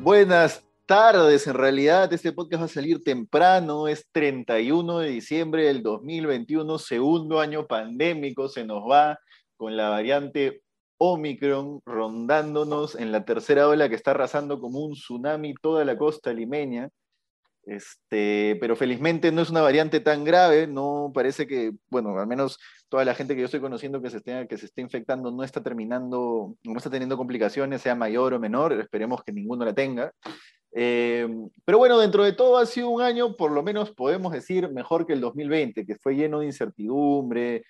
Buenas 0.00 0.64
tardes, 0.86 1.46
en 1.46 1.54
realidad 1.54 2.12
este 2.12 2.32
podcast 2.32 2.62
va 2.62 2.66
a 2.66 2.68
salir 2.68 3.02
temprano, 3.04 3.86
es 3.86 4.04
31 4.12 4.98
de 4.98 5.08
diciembre 5.08 5.66
del 5.66 5.82
2021, 5.82 6.78
segundo 6.78 7.40
año 7.40 7.66
pandémico, 7.66 8.48
se 8.48 8.64
nos 8.64 8.82
va 8.82 9.18
con 9.56 9.76
la 9.76 9.90
variante 9.90 10.62
Omicron 10.98 11.80
rondándonos 11.84 12.94
en 12.94 13.12
la 13.12 13.24
tercera 13.24 13.68
ola 13.68 13.88
que 13.88 13.94
está 13.94 14.10
arrasando 14.12 14.60
como 14.60 14.80
un 14.80 14.92
tsunami 14.94 15.54
toda 15.54 15.84
la 15.84 15.96
costa 15.96 16.32
limeña. 16.32 16.90
Este, 17.64 18.56
pero 18.60 18.74
felizmente 18.74 19.30
no 19.30 19.40
es 19.40 19.50
una 19.50 19.60
variante 19.60 20.00
tan 20.00 20.24
grave, 20.24 20.66
no 20.66 21.12
parece 21.14 21.46
que, 21.46 21.72
bueno, 21.90 22.18
al 22.18 22.26
menos 22.26 22.58
toda 22.88 23.04
la 23.04 23.14
gente 23.14 23.34
que 23.34 23.40
yo 23.40 23.44
estoy 23.44 23.60
conociendo 23.60 24.02
que 24.02 24.10
se 24.10 24.16
esté, 24.16 24.48
que 24.48 24.58
se 24.58 24.66
esté 24.66 24.82
infectando 24.82 25.30
no 25.30 25.44
está 25.44 25.62
terminando, 25.62 26.56
no 26.64 26.76
está 26.76 26.90
teniendo 26.90 27.16
complicaciones, 27.16 27.82
sea 27.82 27.94
mayor 27.94 28.34
o 28.34 28.40
menor, 28.40 28.72
esperemos 28.72 29.22
que 29.22 29.32
ninguno 29.32 29.64
la 29.64 29.74
tenga. 29.74 30.12
Eh, 30.74 31.28
pero 31.64 31.78
bueno, 31.78 31.98
dentro 31.98 32.24
de 32.24 32.32
todo 32.32 32.58
ha 32.58 32.66
sido 32.66 32.88
un 32.88 33.02
año, 33.02 33.36
por 33.36 33.52
lo 33.52 33.62
menos 33.62 33.92
podemos 33.92 34.32
decir, 34.32 34.70
mejor 34.70 35.06
que 35.06 35.12
el 35.12 35.20
2020, 35.20 35.86
que 35.86 35.96
fue 35.96 36.16
lleno 36.16 36.40
de 36.40 36.46
incertidumbre, 36.46 37.64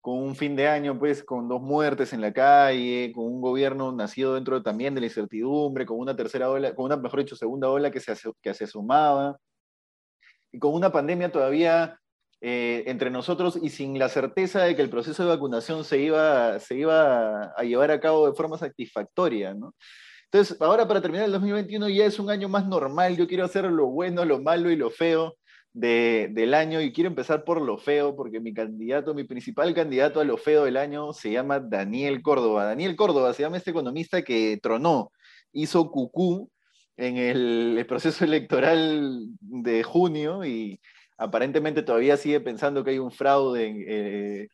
con 0.00 0.18
un 0.18 0.36
fin 0.36 0.56
de 0.56 0.68
año, 0.68 0.98
pues, 0.98 1.22
con 1.24 1.48
dos 1.48 1.60
muertes 1.60 2.12
en 2.12 2.20
la 2.20 2.32
calle, 2.32 3.12
con 3.14 3.24
un 3.26 3.40
gobierno 3.40 3.92
nacido 3.92 4.34
dentro 4.34 4.62
también 4.62 4.94
de 4.94 5.00
la 5.00 5.06
incertidumbre, 5.06 5.86
con 5.86 5.98
una 5.98 6.16
tercera 6.16 6.50
ola, 6.50 6.74
con 6.74 6.86
una, 6.86 6.96
mejor 6.96 7.20
dicho, 7.20 7.36
segunda 7.36 7.68
ola 7.68 7.90
que 7.90 8.00
se, 8.00 8.14
que 8.42 8.54
se 8.54 8.66
y 10.50 10.58
con 10.58 10.72
una 10.74 10.90
pandemia 10.90 11.30
todavía 11.30 11.98
eh, 12.40 12.84
entre 12.86 13.10
nosotros 13.10 13.58
y 13.60 13.70
sin 13.70 13.98
la 13.98 14.08
certeza 14.08 14.62
de 14.62 14.76
que 14.76 14.82
el 14.82 14.90
proceso 14.90 15.24
de 15.24 15.30
vacunación 15.30 15.84
se 15.84 15.98
iba, 15.98 16.58
se 16.60 16.76
iba 16.76 17.52
a 17.56 17.62
llevar 17.64 17.90
a 17.90 18.00
cabo 18.00 18.28
de 18.28 18.34
forma 18.36 18.56
satisfactoria, 18.56 19.54
¿no? 19.54 19.74
Entonces, 20.30 20.60
ahora 20.60 20.86
para 20.86 21.00
terminar 21.00 21.26
el 21.26 21.32
2021 21.32 21.88
ya 21.88 22.04
es 22.04 22.18
un 22.18 22.30
año 22.30 22.48
más 22.48 22.66
normal, 22.66 23.16
yo 23.16 23.26
quiero 23.26 23.44
hacer 23.44 23.64
lo 23.64 23.86
bueno, 23.86 24.24
lo 24.24 24.40
malo 24.40 24.70
y 24.70 24.76
lo 24.76 24.90
feo, 24.90 25.36
del 25.78 26.54
año 26.54 26.80
y 26.80 26.92
quiero 26.92 27.08
empezar 27.08 27.44
por 27.44 27.62
lo 27.62 27.78
feo 27.78 28.16
porque 28.16 28.40
mi 28.40 28.52
candidato, 28.52 29.14
mi 29.14 29.24
principal 29.24 29.74
candidato 29.74 30.20
a 30.20 30.24
lo 30.24 30.36
feo 30.36 30.64
del 30.64 30.76
año 30.76 31.12
se 31.12 31.30
llama 31.30 31.60
Daniel 31.60 32.20
Córdoba. 32.22 32.64
Daniel 32.64 32.96
Córdoba 32.96 33.32
se 33.32 33.42
llama 33.42 33.58
este 33.58 33.70
economista 33.70 34.22
que 34.22 34.58
tronó, 34.60 35.12
hizo 35.52 35.90
cucú 35.90 36.50
en 36.96 37.16
el, 37.16 37.84
proceso 37.86 38.24
electoral 38.24 39.28
de 39.40 39.82
junio 39.84 40.44
y 40.44 40.80
aparentemente 41.16 41.82
todavía 41.82 42.16
sigue 42.16 42.40
pensando 42.40 42.82
que 42.82 42.90
hay 42.90 42.98
un 42.98 43.12
fraude 43.12 43.66
en, 43.66 43.84
eh, 43.86 44.48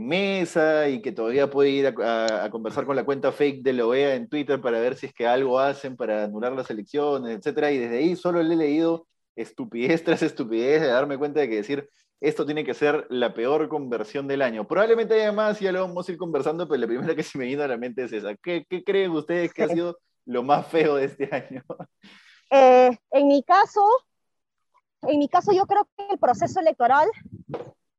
mesa 0.00 0.88
y 0.88 1.02
que 1.02 1.12
todavía 1.12 1.50
puede 1.50 1.70
ir 1.70 1.86
a, 1.86 2.44
a, 2.44 2.50
conversar 2.50 2.86
con 2.86 2.96
la 2.96 3.04
cuenta 3.04 3.30
fake 3.30 3.62
de 3.62 3.74
la 3.74 3.86
OEA 3.86 4.14
en 4.14 4.26
Twitter 4.28 4.58
para 4.60 4.80
ver 4.80 4.96
si 4.96 5.06
es 5.06 5.12
que 5.12 5.26
algo 5.26 5.58
hacen 5.60 5.96
para 5.96 6.24
anular 6.24 6.52
las 6.52 6.70
elecciones, 6.70 7.36
etcétera. 7.36 7.70
Y 7.72 7.78
desde 7.78 7.98
ahí 7.98 8.16
solo 8.16 8.42
le 8.42 8.54
he 8.54 8.56
leído 8.56 9.06
estupidez 9.36 10.04
tras 10.04 10.22
estupidez 10.22 10.80
de 10.80 10.88
darme 10.88 11.18
cuenta 11.18 11.40
de 11.40 11.48
que 11.48 11.56
decir 11.56 11.88
esto 12.20 12.46
tiene 12.46 12.64
que 12.64 12.74
ser 12.74 13.06
la 13.10 13.34
peor 13.34 13.68
conversión 13.68 14.28
del 14.28 14.42
año. 14.42 14.66
Probablemente 14.66 15.14
haya 15.14 15.32
más, 15.32 15.58
ya 15.58 15.72
lo 15.72 15.80
vamos 15.82 16.08
a 16.08 16.12
ir 16.12 16.18
conversando, 16.18 16.68
pero 16.68 16.80
la 16.80 16.86
primera 16.86 17.16
que 17.16 17.24
se 17.24 17.36
me 17.36 17.46
vino 17.46 17.64
a 17.64 17.68
la 17.68 17.76
mente 17.76 18.04
es 18.04 18.12
esa. 18.12 18.36
¿Qué, 18.36 18.64
qué 18.68 18.84
creen 18.84 19.10
ustedes 19.10 19.52
que 19.52 19.64
ha 19.64 19.68
sido 19.68 19.98
lo 20.24 20.44
más 20.44 20.66
feo 20.68 20.94
de 20.96 21.06
este 21.06 21.28
año? 21.32 21.64
Eh, 22.54 22.90
en 23.12 23.28
mi 23.28 23.42
caso, 23.42 23.80
en 25.08 25.18
mi 25.18 25.26
caso 25.26 25.52
yo 25.52 25.64
creo 25.64 25.88
que 25.96 26.06
el 26.10 26.18
proceso 26.18 26.60
electoral 26.60 27.08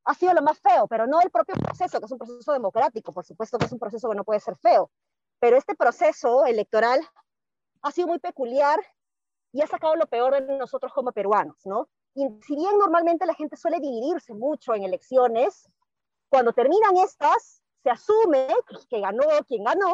ha 0.05 0.13
sido 0.13 0.31
lo 0.35 0.43
más 0.43 0.59
feo, 0.59 0.87
pero 0.87 1.07
no 1.07 1.19
el 1.21 1.31
propio 1.31 1.55
proceso, 1.55 1.99
que 1.99 2.05
es 2.05 2.11
un 2.11 2.19
proceso 2.19 2.53
democrático, 2.53 3.11
por 3.11 3.25
supuesto 3.25 3.57
que 3.57 3.65
es 3.65 3.71
un 3.71 3.79
proceso 3.79 4.07
que 4.07 4.15
no 4.15 4.23
puede 4.23 4.39
ser 4.39 4.55
feo, 4.57 4.91
pero 5.39 5.57
este 5.57 5.73
proceso 5.73 6.45
electoral 6.45 7.01
ha 7.81 7.91
sido 7.91 8.07
muy 8.07 8.19
peculiar 8.19 8.79
y 9.53 9.61
ha 9.61 9.67
sacado 9.67 9.95
lo 9.95 10.07
peor 10.07 10.45
de 10.45 10.57
nosotros 10.57 10.91
como 10.91 11.11
peruanos, 11.11 11.57
¿no? 11.65 11.87
Y 12.15 12.27
si 12.41 12.55
bien 12.55 12.77
normalmente 12.77 13.25
la 13.25 13.35
gente 13.35 13.55
suele 13.55 13.79
dividirse 13.79 14.33
mucho 14.33 14.73
en 14.73 14.83
elecciones, 14.83 15.69
cuando 16.27 16.51
terminan 16.53 16.97
estas, 16.97 17.61
se 17.83 17.89
asume 17.91 18.47
que 18.89 18.99
ganó 18.99 19.23
quien 19.47 19.63
ganó 19.63 19.93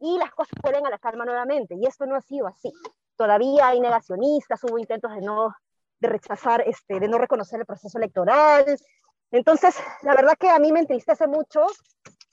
y 0.00 0.18
las 0.18 0.32
cosas 0.32 0.58
vuelven 0.62 0.86
a 0.86 0.90
la 0.90 0.98
calma 0.98 1.24
nuevamente. 1.24 1.74
Y 1.74 1.86
esto 1.86 2.06
no 2.06 2.16
ha 2.16 2.22
sido 2.22 2.46
así. 2.46 2.72
Todavía 3.16 3.68
hay 3.68 3.80
negacionistas, 3.80 4.64
hubo 4.64 4.78
intentos 4.78 5.12
de 5.14 5.20
no 5.20 5.54
de 5.98 6.08
rechazar, 6.08 6.62
este, 6.66 7.00
de 7.00 7.08
no 7.08 7.18
reconocer 7.18 7.60
el 7.60 7.66
proceso 7.66 7.98
electoral. 7.98 8.78
Entonces, 9.30 9.74
la 10.02 10.14
verdad 10.14 10.34
que 10.38 10.50
a 10.50 10.58
mí 10.58 10.72
me 10.72 10.80
entristece 10.80 11.26
mucho 11.26 11.66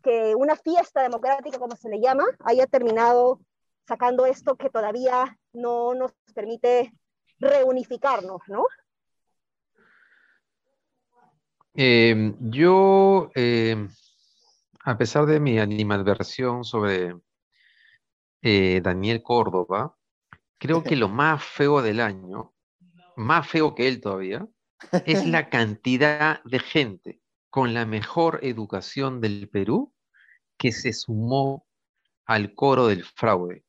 que 0.01 0.35
una 0.35 0.55
fiesta 0.55 1.01
democrática, 1.01 1.59
como 1.59 1.75
se 1.75 1.89
le 1.89 2.01
llama, 2.01 2.25
haya 2.43 2.67
terminado 2.67 3.39
sacando 3.87 4.25
esto 4.25 4.55
que 4.55 4.69
todavía 4.69 5.37
no 5.53 5.93
nos 5.93 6.11
permite 6.33 6.93
reunificarnos, 7.39 8.41
¿no? 8.47 8.65
Em, 11.75 12.35
yo, 12.51 13.31
em, 13.33 13.89
a 14.83 14.97
pesar 14.97 15.25
de 15.25 15.39
mi 15.39 15.59
animadversión 15.59 16.63
sobre 16.63 17.15
eh, 18.41 18.81
Daniel 18.83 19.23
Córdoba, 19.23 19.95
creo 20.59 20.83
que 20.83 20.95
lo 20.95 21.09
más 21.09 21.43
feo 21.43 21.81
del 21.81 21.99
año, 21.99 22.53
más 23.15 23.47
feo 23.47 23.73
que 23.73 23.87
él 23.87 24.01
todavía, 24.01 24.47
es 25.05 25.25
la 25.25 25.49
cantidad 25.49 26.43
de 26.43 26.59
gente 26.59 27.21
con 27.49 27.73
la 27.73 27.85
mejor 27.85 28.39
educación 28.43 29.21
del 29.21 29.49
Perú 29.49 29.93
que 30.57 30.71
se 30.71 30.93
sumó 30.93 31.65
al 32.25 32.53
coro 32.53 32.87
del 32.87 33.03
fraude 33.03 33.62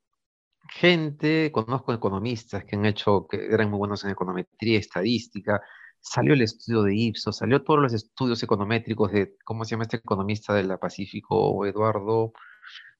gente, 0.74 1.52
conozco 1.52 1.92
economistas 1.92 2.64
que 2.64 2.76
han 2.76 2.84
hecho, 2.84 3.26
que 3.28 3.46
eran 3.46 3.70
muy 3.70 3.78
buenos 3.78 4.04
en 4.04 4.10
econometría, 4.10 4.78
estadística, 4.78 5.60
salió 6.00 6.34
el 6.34 6.42
estudio 6.42 6.82
de 6.82 6.96
Ipsos, 6.96 7.36
salió 7.36 7.62
todos 7.62 7.80
los 7.80 7.92
estudios 7.94 8.42
econométricos 8.42 9.12
de, 9.12 9.36
¿cómo 9.44 9.64
se 9.64 9.72
llama 9.72 9.84
este 9.84 9.98
economista 9.98 10.52
de 10.52 10.64
la 10.64 10.78
Pacífico? 10.78 11.64
Eduardo, 11.64 12.32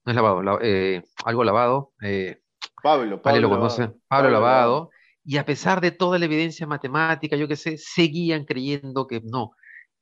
no 0.05 0.13
es 0.13 0.15
lavado, 0.15 0.59
eh, 0.63 1.03
algo 1.25 1.45
lavado. 1.45 1.93
Eh, 2.03 2.41
Pablo, 2.83 3.21
Pablo. 3.21 3.41
lo 3.41 3.51
conoce, 3.51 3.91
Pablo, 4.09 4.31
lavado. 4.31 4.91
Y 5.25 5.39
a 5.39 5.45
pesar 5.45 5.81
de 5.81 5.91
toda 5.91 6.19
la 6.19 6.27
evidencia 6.27 6.67
matemática, 6.67 7.37
yo 7.37 7.49
qué 7.49 7.57
sé, 7.57 7.77
seguían 7.79 8.45
creyendo 8.45 9.07
que 9.07 9.21
no. 9.25 9.53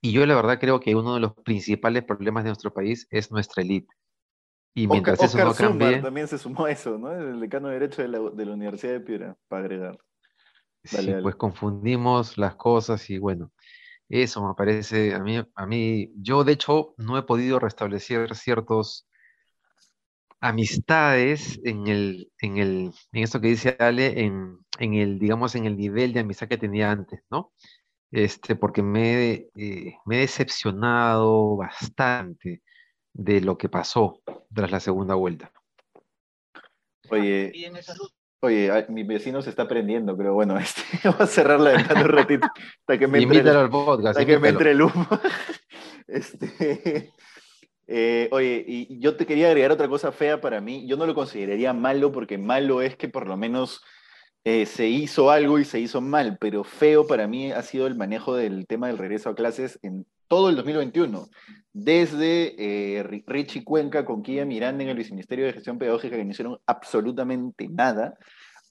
Y 0.01 0.13
yo 0.13 0.27
la 0.27 0.35
verdad 0.35 0.59
creo 0.61 0.81
que 0.81 0.95
uno 0.95 1.15
de 1.15 1.21
los 1.21 1.33
principales 1.45 2.05
problemas 2.05 2.45
de 2.45 2.51
nuestro 2.51 2.75
país 2.75 3.07
es 3.11 3.31
nuestra 3.31 3.63
élite. 3.63 3.95
Y 4.75 4.87
mientras 4.87 5.23
eso 5.23 5.39
no 5.39 5.55
cambie... 5.55 6.01
también 6.01 6.29
se 6.29 6.39
sumó 6.39 6.65
a 6.65 6.71
eso, 6.71 6.99
¿no? 6.99 7.13
El 7.13 7.41
decano 7.41 7.69
de 7.69 7.75
Derecho 7.75 8.03
de 8.03 8.09
la, 8.09 8.53
Universidad 8.53 8.93
de 8.93 9.01
Piura, 9.01 9.37
para 9.49 9.65
agregar. 9.65 9.99
sí, 10.83 11.15
pues 11.23 11.35
confundimos 11.37 12.39
las 12.39 12.57
cosas 12.57 13.09
y 13.11 13.19
bueno, 13.19 13.53
eso 14.09 14.47
me 14.47 14.55
parece, 14.55 15.15
a 15.15 15.19
mí, 15.19 15.43
a 15.55 15.67
mí, 15.67 16.13
yo 16.17 16.45
de 16.45 16.53
hecho 16.53 16.95
no 16.97 17.19
he 17.19 17.23
podido 17.23 17.59
restablecer 17.59 18.35
ciertos 18.35 19.07
amistades 20.41 21.61
en 21.65 21.87
el, 21.87 22.33
en 22.41 22.59
el, 22.59 22.93
en 23.13 23.23
esto 23.23 23.41
que 23.41 23.49
dice 23.49 23.77
Ale, 23.79 24.25
en, 24.25 24.59
en 24.79 24.95
el, 24.95 25.19
digamos, 25.19 25.55
en 25.55 25.67
el 25.67 25.77
nivel 25.77 26.13
de 26.13 26.21
amistad 26.21 26.49
que 26.49 26.59
tenía 26.59 26.91
antes, 26.91 27.21
¿no? 27.31 27.53
Este, 28.11 28.57
porque 28.57 28.83
me, 28.83 29.49
eh, 29.55 29.95
me 30.05 30.17
he 30.17 30.21
decepcionado 30.21 31.57
bastante 31.57 32.63
de 33.13 33.41
lo 33.41 33.59
que 33.59 33.69
pasó 33.69 34.21
tras 34.55 34.71
la 34.71 34.81
segunda 34.81 35.15
vuelta. 35.15 35.53
Oye, 37.11 37.53
oye, 38.41 38.87
mi 38.89 39.03
vecino 39.03 39.43
se 39.43 39.51
está 39.51 39.69
prendiendo, 39.69 40.17
pero 40.17 40.35
bueno, 40.35 40.59
este, 40.59 40.83
voy 41.05 41.17
a 41.19 41.27
cerrar 41.27 41.61
la 41.61 41.73
ventana 41.73 42.03
un 42.03 42.09
ratito 42.09 42.47
hasta 42.81 42.99
que 42.99 43.07
me 43.07 43.21
entre, 43.21 43.51
al 43.51 43.71
podcast, 43.71 44.09
hasta 44.09 44.27
que 44.27 44.39
me 44.39 44.49
entre 44.49 44.73
el 44.73 44.83
humo. 44.83 45.07
Este, 46.09 47.11
eh, 47.87 48.29
oye, 48.33 48.65
y 48.67 48.99
yo 48.99 49.17
te 49.17 49.25
quería 49.25 49.47
agregar 49.47 49.71
otra 49.71 49.89
cosa 49.89 50.13
fea 50.13 50.41
para 50.41 50.61
mí. 50.61 50.87
Yo 50.87 50.97
no 50.97 51.07
lo 51.07 51.15
consideraría 51.15 51.73
malo 51.73 52.13
porque 52.13 52.37
malo 52.37 52.83
es 52.83 52.97
que 52.97 53.09
por 53.09 53.27
lo 53.27 53.37
menos 53.37 53.83
eh, 54.45 54.67
se 54.67 54.89
hizo 54.89 55.31
algo 55.31 55.61
y 55.61 55.65
se 55.65 55.79
hizo 55.79 56.01
mal, 56.01 56.37
pero 56.41 56.65
feo 56.65 57.07
para 57.07 57.29
mí 57.29 57.53
ha 57.53 57.63
sido 57.63 57.87
el 57.87 57.95
manejo 57.95 58.35
del 58.35 58.67
tema 58.67 58.89
del 58.89 58.99
regreso 58.99 59.31
a 59.31 59.35
clases 59.37 59.79
en 59.83 60.05
todo 60.27 60.51
el 60.51 60.57
2021, 60.57 61.29
desde 61.73 62.55
eh, 62.99 63.03
Richie 63.27 63.65
Cuenca 63.65 64.05
con 64.05 64.23
Kia 64.23 64.45
Miranda 64.45 64.85
en 64.85 64.91
el 64.91 64.97
Viceministerio 64.97 65.47
de 65.47 65.55
Gestión 65.55 65.79
Pedagógica, 65.79 66.17
que 66.17 66.25
no 66.25 66.31
hicieron 66.31 66.59
absolutamente 66.67 67.69
nada, 67.69 68.15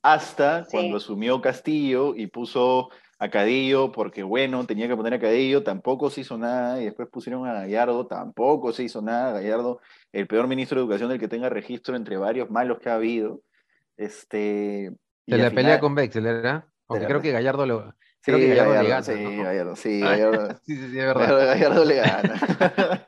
hasta 0.03 0.65
cuando 0.69 0.97
asumió 0.97 1.41
Castillo 1.41 2.15
y 2.15 2.27
puso 2.27 2.89
a 3.19 3.29
Cadillo, 3.29 3.91
porque 3.91 4.23
bueno, 4.23 4.65
tenía 4.65 4.87
que 4.87 4.95
poner 4.95 5.13
a 5.13 5.19
Cadillo, 5.19 5.61
tampoco 5.61 6.09
se 6.09 6.21
hizo 6.21 6.37
nada, 6.39 6.81
y 6.81 6.85
después 6.85 7.07
pusieron 7.07 7.45
a 7.47 7.53
Gallardo, 7.53 8.07
tampoco 8.07 8.73
se 8.73 8.83
hizo 8.83 9.01
nada, 9.01 9.33
Gallardo, 9.33 9.79
el 10.11 10.25
peor 10.25 10.47
ministro 10.47 10.79
de 10.79 10.85
Educación 10.85 11.09
del 11.09 11.19
que 11.19 11.27
tenga 11.27 11.49
registro 11.49 11.95
entre 11.95 12.17
varios 12.17 12.49
malos 12.49 12.79
que 12.79 12.89
ha 12.89 12.95
habido. 12.95 13.41
Este, 13.95 14.91
¿De 15.27 15.37
la 15.37 15.51
pelea 15.51 15.79
con 15.79 15.93
Bexel? 15.93 16.25
Aunque 16.87 17.05
creo 17.05 17.21
que 17.21 17.31
Gallardo 17.31 17.65
le, 17.67 17.75
creo 18.21 18.37
que 18.37 18.47
Gallardo, 18.49 18.83
le 18.83 18.89
gana. 18.89 19.03
Sí, 19.03 19.37
Gallardo, 19.37 19.75
sí, 19.75 19.99
Gallardo. 19.99 20.47
sí, 20.65 20.75
sí, 20.75 20.89
sí, 20.91 20.99
es 20.99 21.05
verdad. 21.05 21.45
Gallardo 21.47 21.85
le 21.85 21.95
gana. 21.95 23.07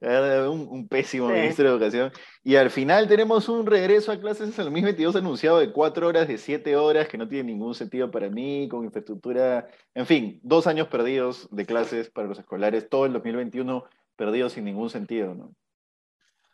un, 0.50 0.66
un, 0.70 0.88
pésimo 0.88 1.28
ministro 1.28 1.64
de 1.64 1.70
Educación. 1.70 2.12
Y 2.42 2.56
al 2.56 2.70
final 2.70 3.06
tenemos 3.08 3.48
un 3.48 3.66
regreso 3.66 4.12
a 4.12 4.18
clases 4.18 4.42
en 4.42 4.48
el 4.48 4.64
2022 4.64 5.16
anunciado 5.16 5.58
de 5.58 5.72
cuatro 5.72 6.08
horas, 6.08 6.26
de 6.26 6.38
siete 6.38 6.76
horas, 6.76 7.08
que 7.08 7.18
no 7.18 7.28
tiene 7.28 7.52
ningún 7.52 7.74
sentido 7.74 8.10
para 8.10 8.30
mí, 8.30 8.68
con 8.68 8.84
infraestructura, 8.84 9.68
en 9.94 10.06
fin, 10.06 10.40
dos 10.42 10.66
años 10.66 10.88
perdidos 10.88 11.48
de 11.50 11.66
clases 11.66 12.10
para 12.10 12.28
los 12.28 12.38
escolares, 12.38 12.88
todo 12.88 13.06
el 13.06 13.12
2021 13.12 13.84
perdido 14.16 14.50
sin 14.50 14.64
ningún 14.64 14.90
sentido, 14.90 15.34
¿no? 15.34 15.54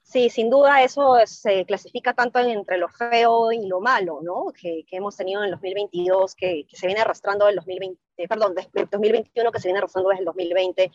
Sí, 0.07 0.31
sin 0.31 0.51
duda 0.51 0.85
eso 0.85 1.17
se 1.27 1.65
clasifica 1.65 2.15
tanto 2.15 2.39
entre 2.39 2.79
lo 2.79 2.89
feo 2.89 3.51
y 3.51 3.67
lo 3.67 3.81
malo, 3.81 4.21
¿no? 4.23 4.53
Que, 4.53 4.85
que 4.89 4.99
hemos 4.99 5.17
tenido 5.17 5.41
en 5.41 5.47
el 5.47 5.51
2022, 5.51 6.37
que, 6.37 6.65
que 6.65 6.77
se 6.77 6.87
viene 6.87 7.01
arrastrando 7.01 7.47
del 7.47 7.57
2020, 7.57 8.01
perdón, 8.29 8.55
desde 8.55 8.87
2021, 8.89 9.51
que 9.51 9.59
se 9.61 9.67
viene 9.67 9.79
arrastrando 9.79 10.11
desde 10.11 10.21
el 10.21 10.27
2020 10.27 10.93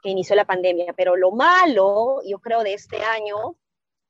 que 0.00 0.10
inició 0.10 0.36
la 0.36 0.44
pandemia. 0.44 0.92
Pero 0.96 1.16
lo 1.16 1.32
malo, 1.32 2.20
yo 2.24 2.38
creo, 2.38 2.62
de 2.62 2.74
este 2.74 3.02
año, 3.02 3.56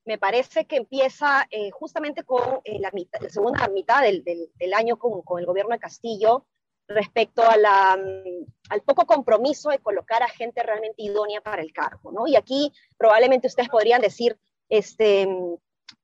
me 0.05 0.19
parece 0.19 0.67
que 0.67 0.77
empieza 0.77 1.47
eh, 1.51 1.71
justamente 1.71 2.23
con 2.23 2.61
eh, 2.65 2.79
la, 2.79 2.93
segunda 3.31 3.67
mitad 3.69 4.03
del, 4.03 4.23
del, 4.23 4.75
año 4.75 4.99
con, 4.99 5.23
con, 5.23 5.41
el 5.41 5.47
gobierno 5.47 5.73
de 5.73 5.79
Castillo 5.79 6.47
respecto 6.95 7.43
mm, 7.43 8.45
al 8.71 8.83
poco 8.83 9.07
compromiso 9.07 9.71
de 9.71 9.79
colocar 9.79 10.23
a 10.23 10.29
gente 10.29 10.63
realmente 10.63 11.03
idónea 11.03 11.41
para 11.41 11.63
el 11.63 11.73
cargo, 11.73 12.13
¿no? 12.13 12.27
Y 12.27 12.37
aquí 12.37 12.73
probablemente 12.97 13.49
ustedes 13.49 13.69
podrían 13.69 14.01
decir, 14.01 14.39
este, 14.69 15.29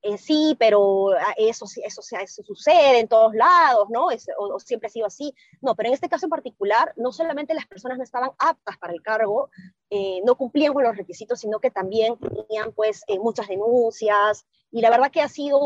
eh, 0.02 0.17
sí, 0.17 0.56
pero 0.58 1.11
ah, 1.11 1.35
eso, 1.37 1.67
eso, 1.85 2.02
sucede 2.02 3.00
en 3.00 3.08
todos 3.08 3.35
lados, 3.35 3.88
¿no? 3.90 4.06
o, 4.38 4.61
siempre 4.61 4.87
ha 4.87 4.90
sido 4.90 5.06
así. 5.06 5.35
No, 5.61 5.75
pero 5.75 5.88
en 5.88 5.94
este 5.94 6.08
caso 6.08 6.26
en 6.26 6.31
particular, 6.31 6.93
no 6.96 7.12
solamente 7.12 7.55
las 7.55 7.67
personas 7.67 7.99
no 7.99 8.05
estaban 8.05 8.31
aptas 8.38 8.79
para 8.79 8.93
el 8.93 9.02
cargo, 9.02 9.50
eh, 9.91 10.20
no 10.25 10.37
cumplían 10.37 10.73
con 10.73 10.84
los 10.84 10.96
requisitos, 10.96 11.41
sino 11.41 11.58
que 11.58 11.70
también 11.70 12.17
tenían 12.19 12.73
pues 12.73 13.02
eh, 13.08 13.19
muchas 13.19 13.49
denuncias, 13.49 14.46
y 14.70 14.82
la 14.82 14.91
verdad 14.91 15.11
que 15.11 15.23
ha 15.23 15.29
sido 15.29 15.58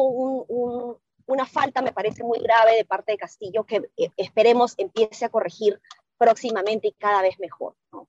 una 1.26 1.46
falta, 1.46 1.82
me 1.82 1.92
parece 1.92 2.24
muy 2.24 2.38
grave 2.38 2.76
de 2.76 2.84
parte 2.84 3.12
de 3.12 3.18
Castillo, 3.18 3.64
que 3.64 3.90
esperemos 4.16 4.74
empiece 4.78 5.24
a 5.24 5.28
corregir 5.28 5.80
próximamente 6.18 6.88
y 6.88 6.92
cada 6.92 7.22
vez 7.22 7.38
mejor. 7.40 7.74
¿no? 7.92 8.08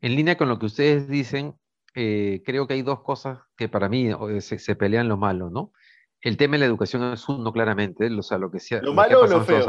En 0.00 0.16
línea 0.16 0.36
con 0.36 0.48
lo 0.48 0.58
que 0.58 0.66
ustedes 0.66 1.08
dicen, 1.08 1.54
eh, 1.94 2.42
creo 2.44 2.66
que 2.66 2.74
hay 2.74 2.82
dos 2.82 3.02
cosas 3.02 3.38
que 3.56 3.68
para 3.68 3.88
mí 3.88 4.10
se, 4.40 4.76
pelean 4.76 5.08
lo 5.08 5.16
malo, 5.16 5.50
¿no? 5.50 5.72
El 6.20 6.36
tema 6.36 6.52
de 6.52 6.60
la 6.60 6.66
educación 6.66 7.12
es 7.12 7.28
uno, 7.28 7.52
claramente, 7.52 8.10
o 8.10 8.22
sea, 8.22 8.38
lo 8.38 8.50
que 8.50 8.58
sea. 8.58 8.82
¿Lo, 8.82 8.92
malo 8.92 9.22
o 9.22 9.26
lo 9.26 9.42
feo? 9.42 9.66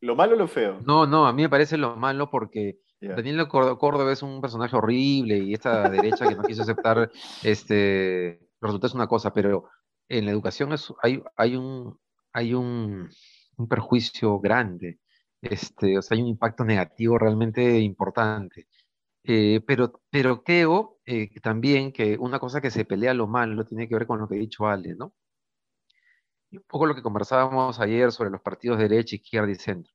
¿Lo 0.00 0.14
malo 0.14 0.34
o 0.34 0.36
lo 0.36 0.48
feo? 0.48 0.78
No, 0.84 1.06
no, 1.06 1.26
a 1.26 1.32
mí 1.32 1.42
me 1.42 1.48
parece 1.48 1.76
lo 1.76 1.96
malo 1.96 2.30
porque 2.30 2.78
Daniel 3.00 3.48
Córdoba 3.48 4.12
es 4.12 4.22
un 4.22 4.40
personaje 4.40 4.76
horrible 4.76 5.38
y 5.38 5.54
esta 5.54 5.88
derecha 5.88 6.28
que 6.28 6.34
no 6.34 6.42
quiso 6.42 6.62
aceptar 6.62 7.10
este, 7.42 8.40
los 8.60 8.70
resultados 8.70 8.92
es 8.92 8.94
una 8.94 9.06
cosa, 9.06 9.32
pero 9.32 9.68
en 10.08 10.26
la 10.26 10.32
educación 10.32 10.74
hay, 11.02 11.22
hay, 11.36 11.56
un, 11.56 11.98
hay 12.32 12.54
un, 12.54 13.08
un 13.56 13.68
perjuicio 13.68 14.38
grande, 14.40 15.00
este, 15.42 15.98
o 15.98 16.02
sea, 16.02 16.16
hay 16.16 16.22
un 16.22 16.28
impacto 16.28 16.64
negativo 16.64 17.18
realmente 17.18 17.80
importante. 17.80 18.68
Eh, 19.24 19.60
pero, 19.66 20.02
pero 20.10 20.42
creo 20.44 20.98
eh, 21.06 21.30
también 21.42 21.92
que 21.92 22.16
una 22.18 22.38
cosa 22.40 22.60
que 22.60 22.70
se 22.70 22.84
pelea 22.86 23.14
lo 23.14 23.26
malo 23.28 23.64
tiene 23.66 23.88
que 23.88 23.94
ver 23.96 24.06
con 24.06 24.20
lo 24.20 24.28
que 24.28 24.36
ha 24.36 24.38
dicho 24.38 24.66
Ale, 24.68 24.94
¿no? 24.96 25.14
Y 26.50 26.56
un 26.56 26.64
poco 26.64 26.86
lo 26.86 26.94
que 26.96 27.02
conversábamos 27.02 27.78
ayer 27.80 28.10
sobre 28.12 28.30
los 28.30 28.40
partidos 28.40 28.78
de 28.78 28.88
derecha, 28.88 29.14
izquierda 29.16 29.50
y 29.50 29.54
centro. 29.54 29.92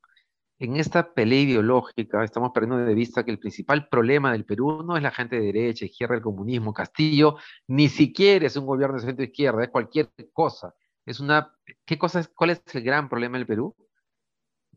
En 0.62 0.78
esta 0.78 1.16
pelea 1.16 1.40
ideológica 1.40 2.24
estamos 2.24 2.52
perdiendo 2.54 2.86
de 2.86 2.94
vista 2.94 3.26
que 3.26 3.32
el 3.32 3.40
principal 3.40 3.88
problema 3.90 4.32
del 4.32 4.46
Perú 4.46 4.84
no 4.84 4.96
es 4.96 5.02
la 5.02 5.10
gente 5.10 5.38
de 5.40 5.48
derecha, 5.48 5.86
izquierda, 5.86 6.14
el 6.14 6.22
comunismo. 6.22 6.72
Castillo 6.72 7.38
ni 7.66 7.90
siquiera 7.90 8.46
es 8.46 8.56
un 8.56 8.68
gobierno 8.68 8.98
de 8.98 9.08
centro-izquierda, 9.08 9.64
es 9.64 9.70
cualquier 9.70 10.12
cosa. 10.32 10.76
Es 11.04 11.20
una, 11.20 11.52
¿qué 11.84 11.98
cosa 11.98 12.24
¿Cuál 12.36 12.52
es 12.52 12.62
el 12.76 12.84
gran 12.84 13.10
problema 13.10 13.40
del 13.40 13.48
Perú? 13.48 13.76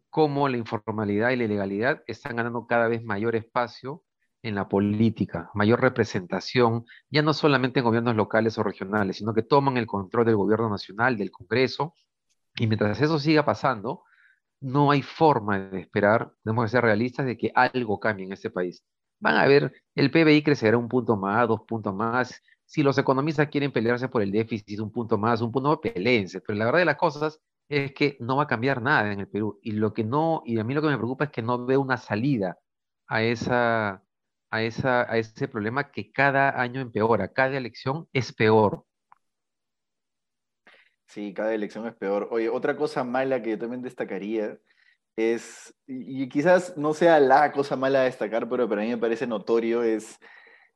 Cómo 0.08 0.48
la 0.48 0.56
informalidad 0.56 1.32
y 1.32 1.36
la 1.36 1.44
ilegalidad 1.44 2.02
están 2.06 2.36
ganando 2.36 2.66
cada 2.66 2.88
vez 2.88 3.04
mayor 3.04 3.36
espacio 3.36 4.04
en 4.40 4.54
la 4.54 4.70
política, 4.70 5.50
mayor 5.52 5.82
representación, 5.82 6.86
ya 7.10 7.20
no 7.20 7.34
solamente 7.34 7.80
en 7.80 7.84
gobiernos 7.84 8.16
locales 8.16 8.56
o 8.56 8.62
regionales, 8.62 9.18
sino 9.18 9.34
que 9.34 9.42
toman 9.42 9.76
el 9.76 9.86
control 9.86 10.24
del 10.24 10.36
gobierno 10.36 10.70
nacional, 10.70 11.18
del 11.18 11.30
Congreso, 11.30 11.94
y 12.56 12.68
mientras 12.68 13.02
eso 13.02 13.18
siga 13.18 13.44
pasando, 13.44 14.04
no 14.64 14.90
hay 14.90 15.02
forma 15.02 15.58
de 15.58 15.80
esperar, 15.80 16.32
tenemos 16.42 16.64
que 16.64 16.70
ser 16.70 16.82
realistas, 16.84 17.26
de 17.26 17.36
que 17.36 17.52
algo 17.54 18.00
cambie 18.00 18.24
en 18.24 18.32
este 18.32 18.50
país. 18.50 18.82
Van 19.20 19.36
a 19.36 19.46
ver, 19.46 19.72
el 19.94 20.10
PBI 20.10 20.42
crecerá 20.42 20.78
un 20.78 20.88
punto 20.88 21.16
más, 21.16 21.46
dos 21.48 21.60
puntos 21.68 21.94
más. 21.94 22.42
Si 22.64 22.82
los 22.82 22.96
economistas 22.96 23.48
quieren 23.48 23.72
pelearse 23.72 24.08
por 24.08 24.22
el 24.22 24.32
déficit, 24.32 24.80
un 24.80 24.90
punto 24.90 25.18
más, 25.18 25.42
un 25.42 25.52
punto 25.52 25.68
más, 25.68 25.78
peleense. 25.78 26.40
Pero 26.40 26.58
la 26.58 26.64
verdad 26.66 26.78
de 26.80 26.84
las 26.86 26.96
cosas 26.96 27.40
es 27.68 27.92
que 27.92 28.16
no 28.20 28.36
va 28.36 28.44
a 28.44 28.46
cambiar 28.46 28.80
nada 28.82 29.12
en 29.12 29.20
el 29.20 29.28
Perú. 29.28 29.58
Y 29.62 29.72
lo 29.72 29.92
que 29.92 30.04
no, 30.04 30.42
y 30.46 30.58
a 30.58 30.64
mí 30.64 30.74
lo 30.74 30.80
que 30.82 30.88
me 30.88 30.96
preocupa 30.96 31.24
es 31.24 31.30
que 31.30 31.42
no 31.42 31.66
veo 31.66 31.80
una 31.80 31.98
salida 31.98 32.58
a 33.06 33.22
esa, 33.22 34.02
a, 34.50 34.62
esa, 34.62 35.02
a 35.12 35.18
ese 35.18 35.46
problema 35.48 35.90
que 35.90 36.10
cada 36.10 36.60
año 36.60 36.80
empeora, 36.80 37.32
cada 37.32 37.56
elección 37.58 38.08
es 38.14 38.32
peor. 38.32 38.84
Sí, 41.06 41.32
cada 41.34 41.54
elección 41.54 41.86
es 41.86 41.94
peor. 41.94 42.28
Oye, 42.30 42.48
otra 42.48 42.76
cosa 42.76 43.04
mala 43.04 43.42
que 43.42 43.50
yo 43.50 43.58
también 43.58 43.82
destacaría 43.82 44.58
es, 45.16 45.74
y 45.86 46.28
quizás 46.28 46.76
no 46.76 46.94
sea 46.94 47.20
la 47.20 47.52
cosa 47.52 47.76
mala 47.76 48.00
a 48.00 48.04
destacar, 48.04 48.48
pero 48.48 48.68
para 48.68 48.82
mí 48.82 48.88
me 48.88 48.98
parece 48.98 49.26
notorio, 49.26 49.82
es 49.82 50.18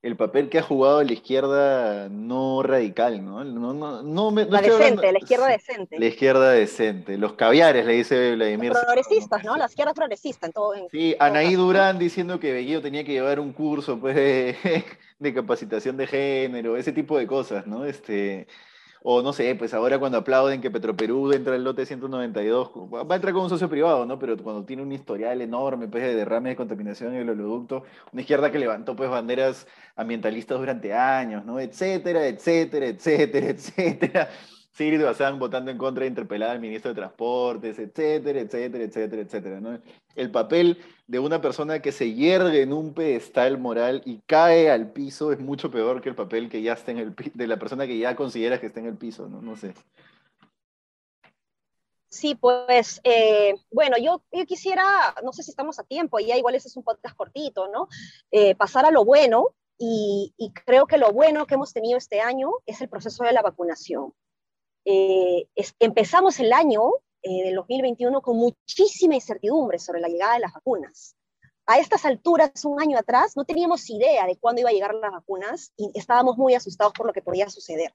el 0.00 0.16
papel 0.16 0.48
que 0.48 0.60
ha 0.60 0.62
jugado 0.62 1.02
la 1.02 1.12
izquierda 1.12 2.08
no 2.08 2.62
radical, 2.62 3.24
¿no? 3.24 3.42
no, 3.42 3.74
no, 3.74 4.02
no, 4.02 4.30
la 4.30 4.60
decente, 4.60 5.10
la 5.10 5.18
izquierda 5.18 5.48
decente. 5.48 5.98
La 5.98 6.06
izquierda 6.06 6.50
decente, 6.52 7.18
los 7.18 7.32
caviares, 7.32 7.84
le 7.84 7.94
dice 7.94 8.36
Vladimir. 8.36 8.72
Los 8.72 8.84
progresistas, 8.84 9.42
¿no? 9.42 9.56
La 9.56 9.66
izquierda 9.66 9.92
progresista 9.94 10.46
en 10.46 10.52
todo. 10.52 10.74
sí, 10.92 11.16
Anaí 11.18 11.54
Durán 11.54 11.98
diciendo 11.98 12.38
que 12.38 12.52
Bellido 12.52 12.80
tenía 12.80 13.02
que 13.02 13.12
llevar 13.12 13.40
un 13.40 13.52
curso 13.52 13.98
pues, 13.98 14.14
de, 14.14 14.56
de, 15.18 15.34
capacitación 15.34 15.96
de 15.96 16.06
género, 16.06 16.76
ese 16.76 16.92
tipo 16.92 17.18
de 17.18 17.26
cosas, 17.26 17.66
¿no? 17.66 17.84
Este, 17.84 18.46
o 19.02 19.22
no 19.22 19.32
sé, 19.32 19.54
pues 19.54 19.74
ahora 19.74 19.98
cuando 19.98 20.18
aplauden 20.18 20.60
que 20.60 20.70
Petroperú 20.70 21.32
entra 21.32 21.54
el 21.56 21.64
lote 21.64 21.86
192, 21.86 22.70
va 22.92 23.12
a 23.12 23.16
entrar 23.16 23.32
como 23.32 23.44
un 23.44 23.50
socio 23.50 23.68
privado, 23.68 24.06
¿no? 24.06 24.18
Pero 24.18 24.36
cuando 24.38 24.64
tiene 24.64 24.82
un 24.82 24.92
historial 24.92 25.40
enorme 25.40 25.88
pues, 25.88 26.02
de 26.02 26.14
derrame 26.14 26.50
de 26.50 26.56
contaminación 26.56 27.14
en 27.14 27.22
el 27.22 27.30
oleoducto, 27.30 27.84
una 28.12 28.22
izquierda 28.22 28.50
que 28.50 28.58
levantó 28.58 28.96
pues 28.96 29.10
banderas 29.10 29.66
ambientalistas 29.96 30.58
durante 30.58 30.92
años, 30.94 31.44
¿no? 31.44 31.60
Etcétera, 31.60 32.26
etcétera, 32.26 32.86
etcétera, 32.86 33.46
etcétera. 33.50 34.28
Siri 34.78 34.96
Bazán 34.96 35.40
votando 35.40 35.72
en 35.72 35.76
contra 35.76 36.02
de 36.02 36.08
interpelar 36.08 36.50
al 36.50 36.60
ministro 36.60 36.90
de 36.90 36.94
Transportes, 36.94 37.80
etcétera, 37.80 38.38
etcétera, 38.38 38.84
etcétera, 38.84 39.22
etcétera. 39.22 39.60
¿no? 39.60 39.80
El 40.14 40.30
papel 40.30 40.78
de 41.08 41.18
una 41.18 41.40
persona 41.40 41.80
que 41.80 41.90
se 41.90 42.12
hiergue 42.12 42.60
en 42.60 42.72
un 42.72 42.92
pedestal 42.92 43.56
moral 43.58 44.02
y 44.04 44.18
cae 44.26 44.70
al 44.70 44.92
piso 44.92 45.32
es 45.32 45.40
mucho 45.40 45.70
peor 45.70 46.02
que 46.02 46.10
el 46.10 46.14
papel 46.14 46.50
que 46.50 46.60
ya 46.60 46.74
está 46.74 46.90
en 46.90 46.98
el 46.98 47.14
de 47.34 47.46
la 47.46 47.58
persona 47.58 47.86
que 47.86 47.98
ya 47.98 48.14
considera 48.14 48.60
que 48.60 48.66
está 48.66 48.80
en 48.80 48.86
el 48.86 48.96
piso, 48.96 49.26
¿no? 49.26 49.40
No 49.40 49.56
sé. 49.56 49.72
Sí, 52.10 52.34
pues, 52.34 53.00
eh, 53.04 53.54
bueno, 53.70 53.96
yo, 53.98 54.22
yo, 54.32 54.44
quisiera, 54.46 54.84
no 55.22 55.32
sé 55.32 55.42
si 55.42 55.50
estamos 55.50 55.78
a 55.78 55.84
tiempo, 55.84 56.18
ya 56.18 56.36
igual 56.36 56.54
ese 56.54 56.68
es 56.68 56.76
un 56.76 56.82
podcast 56.82 57.16
cortito, 57.16 57.68
¿no? 57.68 57.88
Eh, 58.30 58.54
pasar 58.54 58.84
a 58.86 58.90
lo 58.90 59.04
bueno, 59.04 59.54
y, 59.78 60.34
y, 60.36 60.52
creo 60.52 60.86
que 60.86 60.98
lo 60.98 61.12
bueno 61.12 61.46
que 61.46 61.54
hemos 61.54 61.72
tenido 61.72 61.96
este 61.96 62.20
año 62.20 62.50
es 62.66 62.80
el 62.80 62.88
proceso 62.88 63.24
de 63.24 63.32
la 63.32 63.42
vacunación. 63.42 64.12
Eh, 64.84 65.46
empezamos 65.78 66.40
el 66.40 66.52
año 66.52 66.80
eh, 67.22 67.44
del 67.44 67.56
2021 67.56 68.22
con 68.22 68.36
muchísima 68.36 69.14
incertidumbre 69.14 69.78
sobre 69.78 70.00
la 70.00 70.08
llegada 70.08 70.34
de 70.34 70.40
las 70.40 70.52
vacunas. 70.52 71.16
A 71.66 71.78
estas 71.78 72.04
alturas, 72.06 72.64
un 72.64 72.80
año 72.80 72.98
atrás, 72.98 73.36
no 73.36 73.44
teníamos 73.44 73.90
idea 73.90 74.26
de 74.26 74.38
cuándo 74.38 74.60
iba 74.60 74.70
a 74.70 74.72
llegar 74.72 74.94
las 74.94 75.12
vacunas 75.12 75.72
y 75.76 75.90
estábamos 75.94 76.38
muy 76.38 76.54
asustados 76.54 76.94
por 76.94 77.06
lo 77.06 77.12
que 77.12 77.20
podía 77.20 77.50
suceder. 77.50 77.92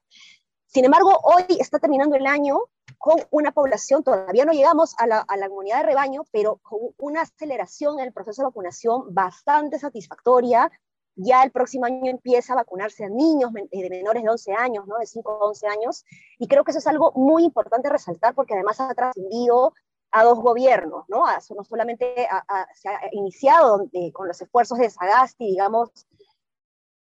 Sin 0.66 0.84
embargo, 0.84 1.10
hoy 1.22 1.44
está 1.58 1.78
terminando 1.78 2.16
el 2.16 2.26
año 2.26 2.58
con 2.98 3.16
una 3.30 3.52
población, 3.52 4.02
todavía 4.02 4.44
no 4.44 4.52
llegamos 4.52 4.94
a 4.98 5.06
la, 5.06 5.20
a 5.20 5.36
la 5.36 5.48
de 5.48 5.82
rebaño, 5.82 6.24
pero 6.30 6.58
con 6.62 6.80
una 6.98 7.22
aceleración 7.22 7.98
en 7.98 8.06
el 8.06 8.12
proceso 8.12 8.42
de 8.42 8.46
vacunación 8.46 9.12
bastante 9.14 9.78
satisfactoria, 9.78 10.70
ya 11.16 11.42
el 11.42 11.50
próximo 11.50 11.86
año 11.86 12.10
empieza 12.10 12.52
a 12.52 12.56
vacunarse 12.56 13.04
a 13.04 13.08
niños 13.08 13.50
eh, 13.70 13.82
de 13.82 13.90
menores 13.90 14.22
de 14.22 14.30
11 14.30 14.52
años, 14.54 14.86
¿no? 14.86 14.98
de 14.98 15.06
5 15.06 15.30
a 15.30 15.46
11 15.46 15.66
años, 15.68 16.04
y 16.38 16.48
creo 16.48 16.64
que 16.64 16.70
eso 16.70 16.78
es 16.78 16.86
algo 16.86 17.12
muy 17.14 17.44
importante 17.44 17.88
resaltar 17.88 18.34
porque 18.34 18.54
además 18.54 18.80
ha 18.80 18.94
trascendido 18.94 19.74
a 20.10 20.22
dos 20.22 20.38
gobiernos, 20.38 21.04
¿no? 21.08 21.24
no 21.26 21.64
solamente 21.64 22.28
se 22.74 22.88
ha 22.88 23.00
iniciado 23.10 23.88
eh, 23.92 24.12
con 24.12 24.28
los 24.28 24.40
esfuerzos 24.40 24.78
de 24.78 24.88
Sagasti, 24.88 25.44
digamos, 25.44 25.90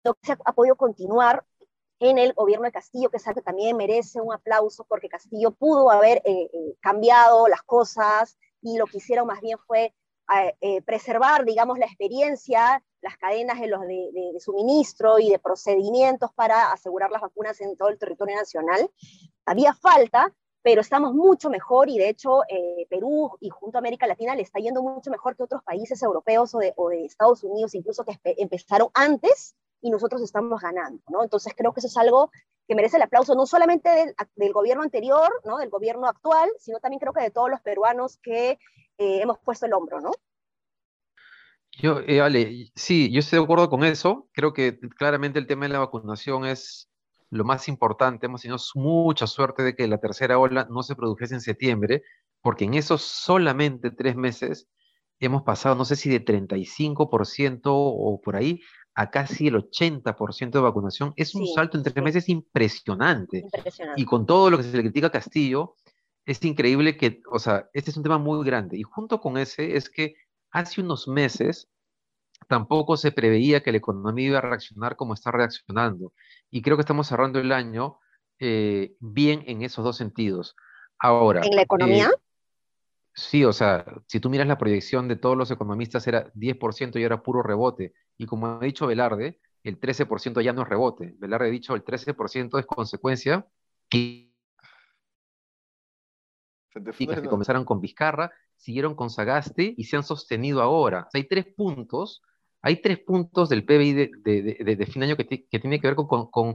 lo 0.02 0.14
que 0.14 0.26
se 0.26 0.32
ha, 0.32 0.52
podido 0.54 0.76
continuar 0.76 1.44
en 2.00 2.16
el 2.16 2.32
gobierno 2.32 2.64
de 2.64 2.72
Castillo, 2.72 3.10
que 3.10 3.18
es 3.18 3.26
algo 3.26 3.40
que 3.40 3.44
también 3.44 3.76
merece 3.76 4.22
un 4.22 4.32
aplauso 4.32 4.84
porque 4.88 5.10
Castillo 5.10 5.50
pudo 5.50 5.90
haber 5.90 6.22
eh, 6.24 6.48
cambiado 6.80 7.48
las 7.48 7.62
cosas, 7.62 8.38
y 8.62 8.78
lo 8.78 8.86
que 8.86 8.96
hicieron 8.96 9.26
más 9.26 9.42
bien 9.42 9.58
fue 9.66 9.94
eh, 10.60 10.82
preservar, 10.82 11.44
digamos, 11.44 11.78
la 11.78 11.86
experiencia, 11.86 12.82
las 13.06 13.16
cadenas 13.18 13.60
de, 13.60 13.68
los 13.68 13.80
de, 13.82 14.40
suministro 14.40 15.20
y 15.20 15.30
de 15.30 15.38
procedimientos 15.38 16.32
para 16.34 16.72
asegurar 16.72 17.12
las 17.12 17.22
vacunas 17.22 17.60
en 17.60 17.76
todo 17.76 17.88
el 17.88 17.98
territorio 17.98 18.34
nacional. 18.34 18.90
Había 19.44 19.72
falta, 19.74 20.34
pero 20.60 20.80
estamos 20.80 21.14
mucho 21.14 21.48
mejor 21.48 21.88
y 21.88 21.98
de 21.98 22.08
hecho 22.08 22.42
eh, 22.48 22.84
Perú 22.90 23.30
y 23.40 23.48
junto 23.48 23.78
a 23.78 23.80
América 23.80 24.08
Latina 24.08 24.34
le 24.34 24.42
está 24.42 24.58
yendo 24.58 24.82
mucho 24.82 25.12
mejor 25.12 25.36
que 25.36 25.44
otros 25.44 25.62
países 25.62 26.02
europeos 26.02 26.52
o 26.56 26.58
de, 26.58 26.72
o 26.76 26.88
de 26.88 27.04
Estados 27.04 27.44
Unidos, 27.44 27.76
incluso 27.76 28.04
que 28.04 28.18
empezaron 28.38 28.88
antes 28.92 29.54
y 29.80 29.90
nosotros 29.90 30.20
estamos 30.20 30.60
ganando, 30.60 31.00
¿no? 31.08 31.22
Entonces 31.22 31.52
creo 31.56 31.72
que 31.72 31.78
eso 31.78 31.86
es 31.86 31.96
algo 31.96 32.32
que 32.66 32.74
merece 32.74 32.96
el 32.96 33.04
aplauso 33.04 33.36
no 33.36 33.46
solamente 33.46 33.88
del, 33.88 34.16
del 34.34 34.52
gobierno 34.52 34.82
anterior, 34.82 35.30
¿no? 35.44 35.58
Del 35.58 35.70
gobierno 35.70 36.08
actual, 36.08 36.50
sino 36.58 36.80
también 36.80 36.98
creo 36.98 37.12
que 37.12 37.22
de 37.22 37.30
todos 37.30 37.50
los 37.50 37.60
peruanos 37.60 38.18
que 38.20 38.58
eh, 38.98 39.20
hemos 39.22 39.38
puesto 39.38 39.66
el 39.66 39.74
hombro, 39.74 40.00
¿no? 40.00 40.10
Yo, 41.78 42.00
eh, 42.06 42.20
Ale, 42.20 42.70
sí, 42.74 43.10
yo 43.10 43.20
estoy 43.20 43.38
de 43.38 43.44
acuerdo 43.44 43.68
con 43.68 43.84
eso. 43.84 44.28
Creo 44.32 44.52
que 44.52 44.78
claramente 44.96 45.38
el 45.38 45.46
tema 45.46 45.66
de 45.66 45.72
la 45.72 45.80
vacunación 45.80 46.46
es 46.46 46.88
lo 47.30 47.44
más 47.44 47.68
importante. 47.68 48.26
Hemos 48.26 48.42
tenido 48.42 48.58
mucha 48.74 49.26
suerte 49.26 49.62
de 49.62 49.74
que 49.74 49.86
la 49.86 49.98
tercera 49.98 50.38
ola 50.38 50.66
no 50.70 50.82
se 50.82 50.96
produjese 50.96 51.34
en 51.34 51.40
septiembre, 51.40 52.02
porque 52.40 52.64
en 52.64 52.74
esos 52.74 53.02
solamente 53.02 53.90
tres 53.90 54.16
meses 54.16 54.68
hemos 55.20 55.42
pasado, 55.42 55.74
no 55.74 55.84
sé 55.84 55.96
si 55.96 56.08
de 56.08 56.24
35% 56.24 57.60
o 57.66 58.20
por 58.22 58.36
ahí, 58.36 58.60
a 58.94 59.10
casi 59.10 59.48
el 59.48 59.56
80% 59.56 60.58
de 60.58 60.60
vacunación. 60.60 61.12
Es 61.16 61.34
un 61.34 61.46
salto 61.46 61.76
en 61.76 61.84
tres 61.84 62.02
meses 62.02 62.28
impresionante. 62.30 63.40
impresionante. 63.40 64.00
Y 64.00 64.06
con 64.06 64.24
todo 64.24 64.50
lo 64.50 64.56
que 64.56 64.64
se 64.64 64.74
le 64.74 64.82
critica 64.82 65.08
a 65.08 65.12
Castillo, 65.12 65.74
es 66.24 66.42
increíble 66.42 66.96
que, 66.96 67.20
o 67.30 67.38
sea, 67.38 67.68
este 67.74 67.90
es 67.90 67.96
un 67.98 68.02
tema 68.02 68.18
muy 68.18 68.44
grande. 68.44 68.78
Y 68.78 68.82
junto 68.82 69.20
con 69.20 69.36
ese 69.36 69.76
es 69.76 69.90
que 69.90 70.14
hace 70.56 70.80
unos 70.80 71.06
meses 71.06 71.68
tampoco 72.48 72.96
se 72.96 73.12
preveía 73.12 73.62
que 73.62 73.72
la 73.72 73.78
economía 73.78 74.28
iba 74.28 74.38
a 74.38 74.42
reaccionar 74.42 74.96
como 74.96 75.12
está 75.12 75.30
reaccionando. 75.30 76.12
Y 76.50 76.62
creo 76.62 76.76
que 76.76 76.80
estamos 76.80 77.08
cerrando 77.08 77.38
el 77.38 77.52
año 77.52 77.98
eh, 78.38 78.96
bien 79.00 79.44
en 79.46 79.62
esos 79.62 79.84
dos 79.84 79.96
sentidos. 79.96 80.56
Ahora. 80.98 81.42
¿En 81.44 81.56
la 81.56 81.62
economía? 81.62 82.06
Eh, 82.06 82.20
sí, 83.14 83.44
o 83.44 83.52
sea, 83.52 83.84
si 84.06 84.18
tú 84.18 84.30
miras 84.30 84.46
la 84.46 84.56
proyección 84.56 85.08
de 85.08 85.16
todos 85.16 85.36
los 85.36 85.50
economistas 85.50 86.06
era 86.06 86.32
10% 86.32 86.98
y 86.98 87.02
era 87.02 87.22
puro 87.22 87.42
rebote. 87.42 87.92
Y 88.16 88.24
como 88.24 88.46
ha 88.46 88.58
dicho 88.60 88.86
Velarde, 88.86 89.40
el 89.62 89.78
13% 89.78 90.40
ya 90.40 90.54
no 90.54 90.62
es 90.62 90.68
rebote. 90.68 91.14
Velarde 91.18 91.48
ha 91.48 91.50
dicho 91.50 91.74
el 91.74 91.84
13% 91.84 92.58
es 92.58 92.66
consecuencia 92.66 93.46
y 93.90 94.32
que 96.70 97.28
comenzaron 97.28 97.64
con 97.64 97.80
Vizcarra, 97.80 98.32
siguieron 98.56 98.94
con 98.94 99.10
Sagaste 99.10 99.74
y 99.76 99.84
se 99.84 99.96
han 99.96 100.02
sostenido 100.02 100.62
ahora. 100.62 101.08
hay 101.12 101.24
tres 101.24 101.46
puntos, 101.56 102.22
hay 102.62 102.80
tres 102.82 102.98
puntos 103.00 103.48
del 103.48 103.64
PBI 103.64 103.92
de, 103.92 104.86
fin 104.90 105.00
de 105.00 105.06
año 105.06 105.16
que, 105.16 105.26
que, 105.26 105.58
tiene 105.58 105.80
que 105.80 105.86
ver 105.86 105.96
con, 105.96 106.06
con, 106.30 106.54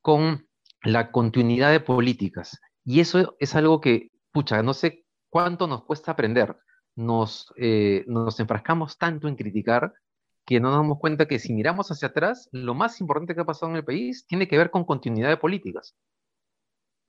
con, 0.00 0.46
la 0.82 1.10
continuidad 1.10 1.72
de 1.72 1.80
políticas. 1.80 2.60
Y 2.84 3.00
eso 3.00 3.36
es 3.40 3.54
algo 3.56 3.80
que, 3.80 4.10
pucha, 4.32 4.62
no 4.62 4.74
sé 4.74 5.04
cuánto 5.28 5.66
nos 5.66 5.84
cuesta 5.84 6.12
aprender. 6.12 6.56
Nos, 6.94 7.52
eh, 7.56 8.04
nos 8.06 8.38
enfrascamos 8.40 8.96
tanto 8.98 9.28
en 9.28 9.36
criticar 9.36 9.92
que 10.44 10.60
no 10.60 10.70
nos 10.70 10.78
damos 10.78 10.98
cuenta 10.98 11.26
que 11.26 11.38
si 11.38 11.52
miramos 11.52 11.90
hacia 11.90 12.08
atrás, 12.08 12.48
lo 12.52 12.74
más 12.74 13.00
importante 13.00 13.34
que 13.34 13.42
ha 13.42 13.44
pasado 13.44 13.70
en 13.70 13.76
el 13.76 13.84
país 13.84 14.26
tiene 14.26 14.48
que 14.48 14.56
ver 14.56 14.70
con 14.70 14.84
continuidad 14.84 15.28
de 15.28 15.36
políticas. 15.36 15.94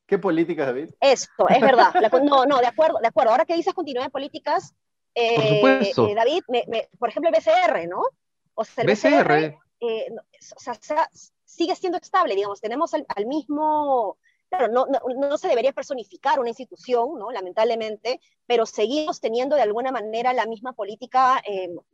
¿Qué 0.09 0.17
políticas, 0.17 0.65
David? 0.65 0.89
Esto, 0.99 1.47
es 1.47 1.61
verdad. 1.61 1.93
no, 2.23 2.43
no, 2.43 2.57
de 2.57 2.65
acuerdo, 2.65 2.97
de 2.99 3.07
acuerdo. 3.07 3.29
Ahora 3.29 3.45
que 3.45 3.53
dices 3.55 3.75
continuidad 3.75 4.05
de 4.05 4.09
políticas, 4.09 4.73
eh, 5.13 5.61
eh, 5.61 6.15
David, 6.15 6.41
por 6.97 7.09
ejemplo, 7.09 7.29
el 7.29 7.35
BCR, 7.35 7.87
¿no? 7.87 8.01
O 8.55 8.65
sea, 8.65 8.83
el 8.83 8.89
BCR, 8.89 9.55
eh, 9.81 10.07
o 10.55 10.59
sea, 10.59 11.09
sigue 11.45 11.75
siendo 11.75 11.99
estable, 11.99 12.35
digamos, 12.35 12.59
tenemos 12.59 12.91
al, 12.95 13.25
mismo, 13.27 14.17
claro, 14.49 14.67
no, 14.69 14.87
no, 14.87 15.37
se 15.37 15.47
debería 15.47 15.73
personificar 15.73 16.39
una 16.39 16.49
institución, 16.49 17.19
¿no? 17.19 17.29
Lamentablemente, 17.29 18.19
pero 18.47 18.65
seguimos 18.65 19.21
teniendo 19.21 19.55
de 19.55 19.61
alguna 19.61 19.91
manera 19.91 20.33
la 20.33 20.47
misma 20.47 20.73
política, 20.73 21.39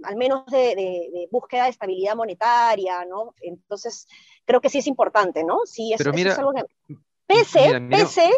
al 0.03 0.15
menos 0.15 0.45
de, 0.45 1.27
búsqueda 1.31 1.65
de 1.65 1.71
estabilidad 1.71 2.15
monetaria, 2.15 3.03
¿no? 3.03 3.33
Entonces, 3.41 4.07
creo 4.45 4.61
que 4.61 4.69
sí 4.69 4.77
es 4.77 4.87
importante, 4.87 5.43
¿no? 5.43 5.59
Sí, 5.65 5.91
eso, 5.91 6.11
pero 6.11 6.29
es 6.29 6.39
algo 6.39 6.53
que... 6.53 6.63
Pese, 7.27 7.81
pese, 7.89 8.29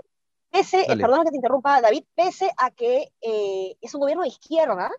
pese, 0.50 0.82
eh, 0.82 0.98
perdón 0.98 1.26
que 1.26 1.32
te 1.32 1.36
interrumpa, 1.36 1.82
David, 1.82 2.04
pese 2.16 2.50
a 2.58 2.72
que 2.72 3.12
eh, 3.22 3.76
es 3.82 3.94
un 3.94 4.02
gobierno 4.02 4.24
de 4.24 4.30
izquierda 4.30 4.90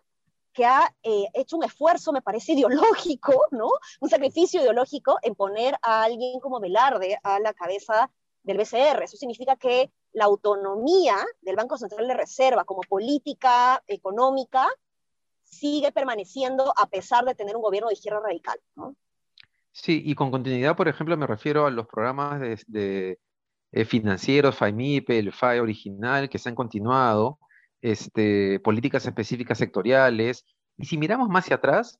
que 0.53 0.65
ha 0.65 0.93
eh, 1.03 1.25
hecho 1.33 1.57
un 1.57 1.63
esfuerzo, 1.63 2.11
me 2.11 2.21
parece, 2.21 2.53
ideológico, 2.53 3.45
¿no? 3.51 3.69
Un 3.99 4.09
sacrificio 4.09 4.61
ideológico 4.61 5.17
en 5.21 5.35
poner 5.35 5.75
a 5.81 6.03
alguien 6.03 6.39
como 6.39 6.59
Velarde 6.59 7.17
a 7.23 7.39
la 7.39 7.53
cabeza 7.53 8.11
del 8.43 8.57
BCR. 8.57 9.03
Eso 9.03 9.17
significa 9.17 9.55
que 9.55 9.91
la 10.13 10.25
autonomía 10.25 11.17
del 11.41 11.55
Banco 11.55 11.77
Central 11.77 12.07
de 12.07 12.13
Reserva 12.13 12.63
como 12.63 12.81
política 12.81 13.83
económica 13.87 14.67
sigue 15.43 15.91
permaneciendo 15.91 16.73
a 16.77 16.87
pesar 16.87 17.25
de 17.25 17.35
tener 17.35 17.55
un 17.55 17.61
gobierno 17.61 17.89
de 17.89 17.95
izquierda 17.95 18.19
radical, 18.19 18.59
¿no? 18.75 18.95
Sí, 19.71 20.01
y 20.03 20.15
con 20.15 20.31
continuidad, 20.31 20.75
por 20.75 20.87
ejemplo, 20.87 21.15
me 21.15 21.27
refiero 21.27 21.65
a 21.65 21.71
los 21.71 21.87
programas 21.87 22.41
de 22.67 23.19
eh, 23.71 23.85
financieros, 23.85 24.55
FAIMIP, 24.55 25.09
el 25.11 25.31
FAI 25.31 25.59
original, 25.59 26.29
que 26.29 26.39
se 26.39 26.49
han 26.49 26.55
continuado, 26.55 27.39
este, 27.81 28.59
políticas 28.61 29.05
específicas 29.05 29.57
sectoriales. 29.57 30.45
Y 30.77 30.85
si 30.85 30.97
miramos 30.97 31.29
más 31.29 31.45
hacia 31.45 31.57
atrás, 31.57 31.99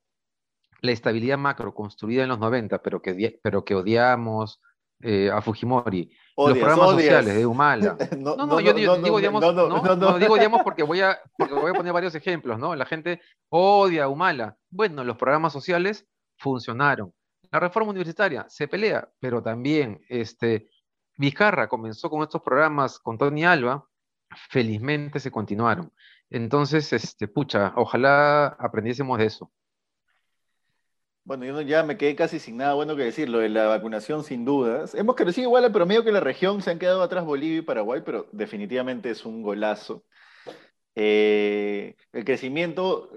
la 0.81 0.91
estabilidad 0.91 1.38
macro 1.38 1.73
construida 1.73 2.23
en 2.23 2.29
los 2.29 2.39
90, 2.39 2.81
pero 2.81 3.01
que, 3.01 3.39
pero 3.43 3.65
que 3.65 3.75
odiamos 3.75 4.61
eh, 5.01 5.29
a 5.31 5.41
Fujimori, 5.41 6.11
los 6.35 6.57
programas 6.57 6.91
sociales 6.91 7.35
de 7.35 7.45
Humala. 7.45 7.97
No, 8.17 8.35
no, 8.35 8.59
yo 8.59 8.73
digo, 8.73 8.93
odiamos, 8.93 9.41
no, 9.41 10.19
digo 10.19 10.33
odiamos 10.33 10.61
porque 10.63 10.83
voy, 10.83 11.01
a, 11.01 11.17
porque 11.38 11.53
voy 11.53 11.71
a 11.71 11.73
poner 11.73 11.93
varios 11.93 12.15
ejemplos, 12.15 12.59
¿no? 12.59 12.75
La 12.75 12.85
gente 12.85 13.21
odia 13.49 14.05
a 14.05 14.07
Humala. 14.09 14.57
Bueno, 14.69 15.03
los 15.03 15.17
programas 15.17 15.53
sociales 15.53 16.05
funcionaron. 16.38 17.13
La 17.51 17.59
reforma 17.59 17.91
universitaria 17.91 18.45
se 18.49 18.67
pelea, 18.67 19.09
pero 19.19 19.41
también 19.41 20.01
este, 20.09 20.69
Vizcarra 21.19 21.67
comenzó 21.67 22.09
con 22.09 22.23
estos 22.23 22.41
programas 22.41 22.97
con 22.97 23.17
Tony 23.17 23.43
Alba, 23.43 23.85
felizmente 24.49 25.19
se 25.19 25.29
continuaron. 25.29 25.91
Entonces, 26.29 26.93
este, 26.93 27.27
pucha, 27.27 27.73
ojalá 27.75 28.47
aprendiésemos 28.57 29.19
de 29.19 29.25
eso. 29.25 29.51
Bueno, 31.25 31.43
yo 31.43 31.59
ya 31.59 31.83
me 31.83 31.97
quedé 31.97 32.15
casi 32.15 32.39
sin 32.39 32.55
nada 32.55 32.73
bueno 32.73 32.95
que 32.95 33.03
decir, 33.03 33.27
lo 33.27 33.39
de 33.39 33.49
la 33.49 33.67
vacunación 33.67 34.23
sin 34.23 34.45
dudas. 34.45 34.95
Hemos 34.95 35.17
crecido 35.17 35.49
igual 35.49 35.65
al 35.65 35.73
promedio 35.73 36.05
que 36.05 36.13
la 36.13 36.21
región, 36.21 36.61
se 36.61 36.71
han 36.71 36.79
quedado 36.79 37.03
atrás 37.03 37.25
Bolivia 37.25 37.57
y 37.57 37.63
Paraguay, 37.63 38.01
pero 38.05 38.29
definitivamente 38.31 39.09
es 39.09 39.25
un 39.25 39.41
golazo. 39.41 40.05
Eh, 40.95 41.97
el 42.13 42.23
crecimiento, 42.23 43.11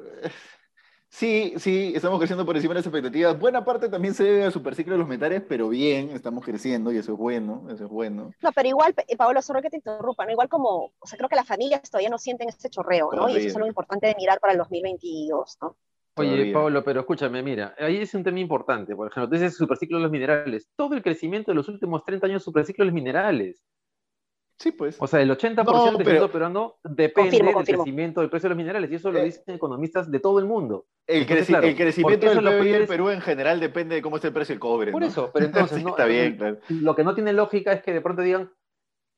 Sí, 1.13 1.53
sí, 1.59 1.93
estamos 1.95 2.19
creciendo 2.19 2.47
por 2.47 2.57
encima 2.57 2.73
de 2.73 2.81
las 2.81 2.87
expectativas. 2.87 3.39
Buena 3.39 3.63
parte 3.63 3.91
también 3.91 4.15
se 4.15 4.25
debe 4.25 4.45
al 4.45 4.53
superciclo 4.53 4.95
de 4.95 4.99
los 4.99 5.07
metales, 5.07 5.43
pero 5.47 5.69
bien, 5.69 6.09
estamos 6.09 6.43
creciendo 6.43 6.91
y 6.91 6.97
eso 6.97 7.13
es 7.13 7.19
bueno, 7.19 7.67
eso 7.71 7.85
es 7.85 7.91
bueno. 7.91 8.33
No, 8.41 8.51
pero 8.53 8.69
igual, 8.71 8.95
Paolo, 9.19 9.43
solo 9.43 9.61
que 9.61 9.69
te 9.69 9.77
interrumpa, 9.77 10.25
¿no? 10.25 10.33
Igual 10.33 10.49
como, 10.49 10.91
o 10.99 11.07
sea, 11.07 11.19
creo 11.19 11.29
que 11.29 11.37
las 11.37 11.47
familias 11.47 11.83
todavía 11.91 12.09
no 12.09 12.17
sienten 12.17 12.49
ese 12.49 12.71
chorreo, 12.71 13.11
¿no? 13.13 13.29
Y 13.29 13.37
eso 13.37 13.49
es 13.49 13.57
algo 13.57 13.69
importante 13.69 14.07
de 14.07 14.15
mirar 14.17 14.41
para 14.41 14.55
el 14.55 14.59
2022, 14.59 15.59
¿no? 15.61 15.77
Oye, 16.17 16.51
Pablo, 16.51 16.83
pero 16.83 17.01
escúchame, 17.01 17.43
mira, 17.43 17.75
ahí 17.79 17.99
es 17.99 18.15
un 18.15 18.25
tema 18.25 18.41
importante, 18.41 18.97
por 18.97 19.09
ejemplo, 19.09 19.29
tú 19.29 19.35
dices 19.35 19.55
superciclo 19.55 19.99
de 19.99 20.05
los 20.05 20.11
minerales. 20.11 20.71
Todo 20.77 20.95
el 20.95 21.03
crecimiento 21.03 21.51
de 21.51 21.57
los 21.57 21.69
últimos 21.69 22.05
30 22.05 22.27
años 22.27 22.37
es 22.39 22.45
superciclo 22.45 22.85
de 22.85 22.87
los 22.87 22.95
minerales. 22.95 23.63
Sí, 24.63 24.71
pues. 24.71 24.97
O 25.01 25.09
sea, 25.09 25.21
el 25.21 25.29
80% 25.29 25.65
del 25.65 25.97
crecimiento 25.97 26.31
peruano 26.31 26.77
depende 26.85 27.37
del 27.37 27.53
crecimiento 27.65 28.21
del 28.21 28.31
precio 28.31 28.49
de 28.49 28.55
los 28.55 28.57
minerales, 28.57 28.93
y 28.93 28.95
eso 28.95 29.11
lo 29.11 29.19
eh, 29.19 29.25
dicen 29.25 29.57
economistas 29.57 30.09
de 30.09 30.21
todo 30.21 30.39
el 30.39 30.45
mundo. 30.45 30.87
El, 31.05 31.27
crecimiento 31.27 32.33
del 32.33 32.61
PIB 32.61 32.87
Perú 32.87 33.09
en 33.09 33.21
general 33.21 33.59
depende 33.59 33.97
de 33.97 34.03
cómo 34.03 34.17
esté 34.17 34.29
el 34.29 34.35
precio 34.35 34.53
del 34.53 34.61
cobre. 34.61 34.93
Por 34.93 35.03
eso, 35.03 35.33
pero 35.35 35.47
entonces, 35.47 35.85
está 35.85 36.05
bien, 36.05 36.37
claro. 36.37 36.59
lo 36.69 36.95
que 36.95 37.03
no 37.03 37.13
tiene 37.13 37.33
lógica 37.33 37.73
es 37.73 37.83
que 37.83 37.93
de 37.93 38.01
pronto 38.01 38.23
digan, 38.23 38.53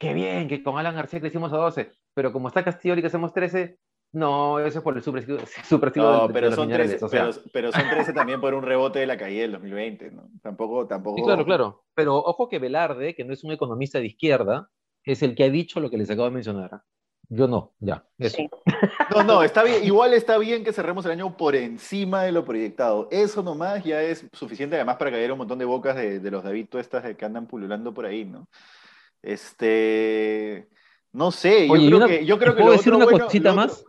qué 0.00 0.14
bien, 0.14 0.48
que 0.48 0.62
con 0.62 0.78
Alan 0.78 0.94
García 0.94 1.20
crecimos 1.20 1.52
a 1.52 1.58
12, 1.58 1.92
pero 2.14 2.32
como 2.32 2.48
está 2.48 2.64
Castillo 2.64 2.96
y 2.96 3.02
que 3.02 3.08
hacemos 3.08 3.34
13, 3.34 3.78
no, 4.14 4.60
eso 4.60 4.78
es 4.78 4.82
por 4.82 4.96
el 4.96 5.02
superciclo, 5.02 5.36
no, 5.96 6.28
pero, 6.32 6.52
son 6.52 6.70
13, 6.70 6.98
pero, 7.52 7.70
son 7.70 7.90
13 7.90 8.14
también 8.14 8.40
por 8.40 8.54
un 8.54 8.62
rebote 8.62 9.00
de 9.00 9.06
la 9.06 9.18
caída 9.18 9.42
del 9.42 9.52
2020, 9.52 10.10
¿no? 10.10 10.30
Tampoco, 10.40 10.86
tampoco... 10.86 11.18
Sí, 11.18 11.22
claro, 11.22 11.44
claro. 11.44 11.84
Pero 11.94 12.16
ojo 12.16 12.48
que 12.48 12.58
Velarde, 12.58 13.14
que 13.14 13.24
no 13.24 13.34
es 13.34 13.44
un 13.44 13.52
economista 13.52 13.98
de 13.98 14.06
izquierda, 14.06 14.70
es 15.04 15.22
el 15.22 15.34
que 15.34 15.44
ha 15.44 15.50
dicho 15.50 15.80
lo 15.80 15.90
que 15.90 15.98
les 15.98 16.10
acabo 16.10 16.26
de 16.26 16.34
mencionar. 16.34 16.82
Yo 17.28 17.48
no, 17.48 17.72
ya. 17.80 18.04
Eso. 18.18 18.38
No, 19.10 19.22
no, 19.22 19.42
está 19.42 19.62
bien. 19.62 19.84
Igual 19.84 20.12
está 20.14 20.38
bien 20.38 20.64
que 20.64 20.72
cerremos 20.72 21.04
el 21.04 21.12
año 21.12 21.36
por 21.36 21.56
encima 21.56 22.22
de 22.22 22.32
lo 22.32 22.44
proyectado. 22.44 23.08
Eso 23.10 23.42
nomás 23.42 23.84
ya 23.84 24.02
es 24.02 24.26
suficiente, 24.32 24.76
además, 24.76 24.96
para 24.96 25.10
caer 25.10 25.32
un 25.32 25.38
montón 25.38 25.58
de 25.58 25.64
bocas 25.64 25.96
de, 25.96 26.30
los 26.30 26.42
David 26.42 26.68
Tuestas 26.68 27.04
que 27.16 27.24
andan 27.24 27.46
pululando 27.46 27.94
por 27.94 28.06
ahí, 28.06 28.24
¿no? 28.24 28.48
Este. 29.22 30.68
No 31.12 31.30
sé, 31.30 31.68
yo 31.68 31.74
creo 31.74 32.06
que. 32.06 32.26
Yo 32.26 32.38
creo 32.38 32.54
que 32.54 32.62
¿Puedo 32.62 32.76
decir 32.76 32.92
una 32.92 33.06
cosita 33.06 33.52
más? 33.52 33.84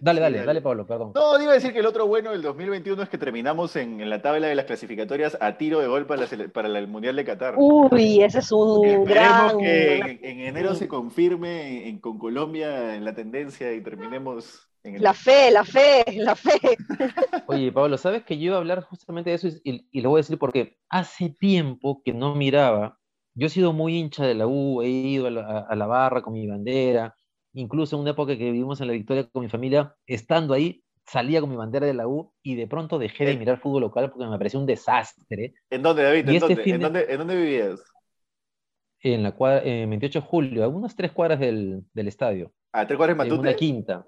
Dale, 0.00 0.20
dale, 0.20 0.44
dale, 0.44 0.60
Pablo, 0.62 0.86
perdón. 0.86 1.12
No, 1.14 1.40
iba 1.42 1.52
a 1.52 1.54
decir 1.54 1.72
que 1.72 1.80
el 1.80 1.86
otro 1.86 2.06
bueno 2.06 2.30
del 2.30 2.42
2021 2.42 3.02
es 3.02 3.08
que 3.08 3.18
terminamos 3.18 3.74
en, 3.76 4.00
en 4.00 4.08
la 4.10 4.22
tabla 4.22 4.46
de 4.46 4.54
las 4.54 4.66
clasificatorias 4.66 5.36
a 5.40 5.56
tiro 5.56 5.80
de 5.80 5.86
gol 5.88 6.06
para, 6.06 6.26
la 6.30 6.48
para 6.48 6.68
el 6.68 6.86
Mundial 6.86 7.16
de 7.16 7.24
Qatar. 7.24 7.54
Uy, 7.56 8.22
ese 8.22 8.38
es 8.38 8.52
un 8.52 8.84
Esperemos 8.84 9.52
gran... 9.52 9.58
que 9.58 9.96
en, 9.98 10.20
en 10.22 10.40
enero 10.40 10.74
se 10.74 10.86
confirme 10.88 11.88
en- 11.88 11.98
con 11.98 12.18
Colombia 12.18 12.94
en 12.94 13.04
la 13.04 13.14
tendencia 13.14 13.72
y 13.72 13.82
terminemos 13.82 14.68
en 14.84 14.96
el... 14.96 15.02
La 15.02 15.12
fe, 15.12 15.50
la 15.50 15.64
fe, 15.64 16.04
la 16.14 16.36
fe. 16.36 16.60
Oye, 17.48 17.72
Pablo, 17.72 17.98
¿sabes 17.98 18.22
que 18.24 18.38
yo 18.38 18.46
iba 18.46 18.56
a 18.56 18.58
hablar 18.58 18.82
justamente 18.82 19.30
de 19.30 19.36
eso 19.36 19.48
y, 19.64 19.86
y- 19.90 20.00
lo 20.00 20.10
voy 20.10 20.18
a 20.18 20.22
decir 20.22 20.38
porque 20.38 20.78
hace 20.88 21.30
tiempo 21.30 22.02
que 22.04 22.12
no 22.12 22.34
miraba. 22.34 22.98
Yo 23.34 23.46
he 23.46 23.50
sido 23.50 23.72
muy 23.72 23.96
hincha 23.96 24.24
de 24.26 24.34
la 24.34 24.46
U, 24.46 24.82
he 24.82 24.88
ido 24.88 25.26
a 25.26 25.30
la, 25.30 25.58
a 25.68 25.76
la 25.76 25.86
barra 25.86 26.22
con 26.22 26.32
mi 26.32 26.46
bandera, 26.46 27.14
incluso 27.60 27.96
en 27.96 28.02
una 28.02 28.10
época 28.12 28.36
que 28.36 28.44
vivimos 28.44 28.80
en 28.80 28.86
la 28.88 28.92
Victoria 28.94 29.28
con 29.30 29.42
mi 29.42 29.48
familia, 29.48 29.94
estando 30.06 30.54
ahí, 30.54 30.82
salía 31.06 31.40
con 31.40 31.50
mi 31.50 31.56
bandera 31.56 31.86
de 31.86 31.94
la 31.94 32.06
U 32.08 32.32
y 32.42 32.54
de 32.56 32.66
pronto 32.66 32.98
dejé 32.98 33.24
de 33.26 33.36
mirar 33.36 33.60
fútbol 33.60 33.82
local 33.82 34.10
porque 34.10 34.26
me 34.28 34.38
pareció 34.38 34.60
un 34.60 34.66
desastre. 34.66 35.54
¿En 35.70 35.82
dónde, 35.82 36.02
David? 36.02 36.28
¿En, 36.28 36.36
este 36.36 36.54
dónde? 36.54 36.62
¿En, 36.74 36.80
de- 36.80 36.84
dónde, 36.84 37.06
en 37.08 37.18
dónde 37.18 37.36
vivías? 37.36 37.80
En 39.02 39.22
la 39.22 39.32
cuadra, 39.32 39.62
en 39.64 39.88
28 39.90 40.20
de 40.20 40.26
julio, 40.26 40.64
a 40.64 40.68
unas 40.68 40.94
tres 40.96 41.12
cuadras 41.12 41.38
del, 41.40 41.84
del 41.92 42.08
estadio, 42.08 42.52
¿A 42.72 42.86
tres 42.86 42.96
cuadras 42.96 43.18
de 43.18 43.28
en 43.28 43.32
una 43.38 43.50
Matute? 43.50 43.56
quinta. 43.56 44.06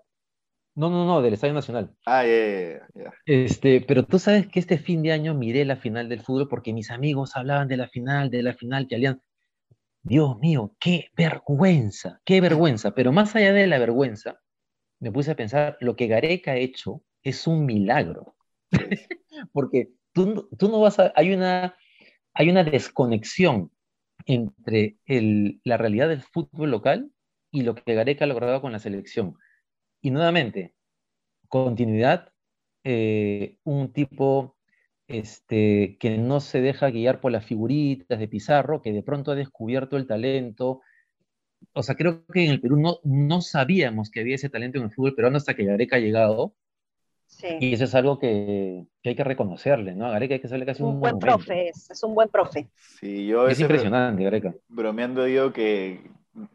No, 0.76 0.90
no, 0.90 1.06
no, 1.06 1.22
del 1.22 1.34
Estadio 1.34 1.54
Nacional. 1.54 1.94
Ah, 2.06 2.24
ya, 2.24 2.30
ya, 2.36 2.88
ya, 2.94 3.04
ya. 3.04 3.14
Este, 3.24 3.80
pero 3.80 4.04
tú 4.04 4.18
sabes 4.18 4.46
que 4.48 4.60
este 4.60 4.76
fin 4.78 5.02
de 5.02 5.12
año 5.12 5.34
miré 5.34 5.64
la 5.64 5.76
final 5.76 6.08
del 6.08 6.20
fútbol 6.22 6.48
porque 6.48 6.72
mis 6.74 6.90
amigos 6.90 7.36
hablaban 7.36 7.68
de 7.68 7.76
la 7.78 7.88
final, 7.88 8.28
de 8.30 8.42
la 8.42 8.54
final 8.54 8.88
que 8.88 8.96
Alianza. 8.96 9.22
Dios 10.02 10.38
mío, 10.38 10.74
qué 10.80 11.10
vergüenza, 11.16 12.20
qué 12.24 12.40
vergüenza. 12.40 12.92
Pero 12.94 13.12
más 13.12 13.34
allá 13.36 13.52
de 13.52 13.66
la 13.66 13.78
vergüenza, 13.78 14.40
me 15.00 15.12
puse 15.12 15.32
a 15.32 15.36
pensar, 15.36 15.78
lo 15.80 15.96
que 15.96 16.08
Gareca 16.08 16.52
ha 16.52 16.56
hecho 16.56 17.02
es 17.22 17.46
un 17.46 17.66
milagro. 17.66 18.36
Porque 19.52 19.90
tú, 20.12 20.48
no- 20.58 20.80
vas 20.80 20.98
a, 21.00 21.12
hay 21.16 21.32
una, 21.34 21.76
hay 22.34 22.50
una 22.50 22.64
desconexión 22.64 23.72
entre 24.26 24.98
la 25.64 25.76
realidad 25.78 26.08
del 26.08 26.22
fútbol 26.22 26.70
local 26.72 27.12
y 27.52 27.62
lo 27.62 27.74
que 27.74 27.94
Gareca 27.94 28.24
ha 28.24 28.28
logrado 28.28 28.60
con 28.62 28.72
la 28.72 28.78
selección. 28.80 29.36
Y 30.02 30.10
nuevamente, 30.10 30.74
continuidad, 31.48 32.32
eh, 32.84 33.58
un 33.64 33.92
tipo 33.92 34.56
este, 35.10 35.96
que 36.00 36.16
no 36.18 36.40
se 36.40 36.60
deja 36.60 36.90
guiar 36.90 37.20
por 37.20 37.32
las 37.32 37.44
figuritas 37.44 38.18
de 38.18 38.28
Pizarro, 38.28 38.80
que 38.82 38.92
de 38.92 39.02
pronto 39.02 39.32
ha 39.32 39.34
descubierto 39.34 39.96
el 39.96 40.06
talento. 40.06 40.80
O 41.74 41.82
sea, 41.82 41.94
creo 41.96 42.24
que 42.32 42.44
en 42.44 42.50
el 42.52 42.60
Perú 42.60 42.76
no, 42.78 42.98
no 43.04 43.40
sabíamos 43.42 44.10
que 44.10 44.20
había 44.20 44.36
ese 44.36 44.48
talento 44.48 44.78
en 44.78 44.84
el 44.84 44.90
fútbol 44.92 45.14
peruano 45.14 45.36
hasta 45.36 45.54
que 45.54 45.64
Gareca 45.64 45.96
ha 45.96 46.00
llegado, 46.00 46.54
Sí. 47.26 47.46
y 47.60 47.72
eso 47.74 47.84
es 47.84 47.94
algo 47.94 48.18
que, 48.18 48.86
que 49.02 49.10
hay 49.10 49.14
que 49.14 49.22
reconocerle, 49.22 49.94
¿no? 49.94 50.04
A 50.06 50.10
Gareca 50.10 50.34
hay 50.34 50.40
que 50.40 50.48
hacerle 50.48 50.66
casi 50.66 50.82
un, 50.82 50.94
Un 50.94 51.00
buen 51.00 51.18
profe, 51.20 51.68
es, 51.68 51.88
es 51.88 52.02
un 52.02 52.12
buen 52.14 52.28
profe. 52.28 52.68
Sí, 52.98 53.26
yo 53.28 53.46
Es 53.46 53.60
impresionante, 53.60 54.24
Gareca. 54.24 54.52
bromeando 54.68 55.22
digo 55.24 55.52
que 55.52 56.00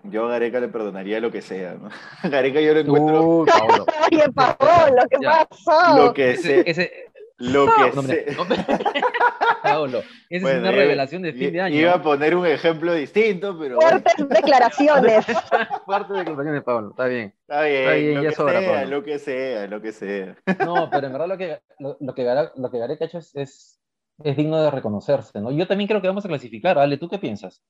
yo 0.03 0.25
a 0.25 0.31
Gareca 0.31 0.59
le 0.59 0.67
perdonaría 0.67 1.21
lo 1.21 1.31
que 1.31 1.41
sea, 1.41 1.75
¿no? 1.75 1.89
Gareca 2.29 2.59
yo 2.59 2.73
lo 2.73 2.79
encuentro 2.81 3.25
Uy, 3.39 3.47
Paolo. 3.47 3.85
Oye, 4.11 4.23
Paolo, 4.33 5.01
¿qué 5.09 5.17
Ya. 5.21 5.45
pasó? 5.49 5.97
lo 5.97 6.13
que 6.13 6.35
sea, 6.35 6.61
Ese, 6.65 6.91
lo 7.37 7.65
que 7.65 7.91
no, 7.95 8.01
no, 8.01 8.45
Paolo, 9.63 10.03
esa 10.29 10.41
Bueno, 10.45 10.57
es 10.57 10.61
una 10.61 10.71
revelación 10.71 11.21
de 11.21 11.33
fin 11.33 11.51
de 11.51 11.61
año. 11.61 11.75
Iba 11.75 11.93
a 11.93 12.01
poner 12.01 12.35
un 12.35 12.45
ejemplo 12.45 12.93
distinto, 12.93 13.57
pero 13.59 13.75
bueno, 13.75 13.89
Fuertes 13.89 14.29
declaraciones. 14.29 15.25
Fuerte 15.85 16.13
declaración 16.13 16.53
de 16.53 16.61
Pablo, 16.61 16.89
está 16.91 17.05
bien. 17.07 17.33
está 17.41 17.63
bien, 17.63 17.81
Está 17.81 17.93
bien, 17.93 18.15
lo 18.15 18.23
ya 18.23 18.29
que 18.29 18.35
sobra, 18.35 18.59
sea, 18.59 18.85
lo 18.85 19.03
que 19.03 19.19
sea, 19.19 19.67
lo 19.67 19.81
que 19.81 19.91
sea. 19.91 20.37
No, 20.65 20.89
pero 20.89 21.07
en 21.07 21.13
verdad 21.13 21.27
lo 21.27 21.37
que, 21.37 21.59
lo, 21.79 21.97
lo 21.99 22.15
que, 22.15 22.49
lo 22.55 22.71
que 22.71 22.79
Gareca 22.79 23.05
ha 23.05 23.07
hecho 23.07 23.17
es, 23.17 23.35
es, 23.35 23.81
es 24.23 24.37
digno 24.37 24.61
de 24.61 24.71
reconocerse, 24.71 25.41
¿no? 25.41 25.51
Yo 25.51 25.67
también 25.67 25.87
creo 25.87 26.01
que 26.01 26.07
vamos 26.07 26.25
a 26.25 26.29
clasificar. 26.29 26.77
Ale, 26.77 26.97
¿tú 26.97 27.09
qué 27.09 27.17
piensas? 27.17 27.61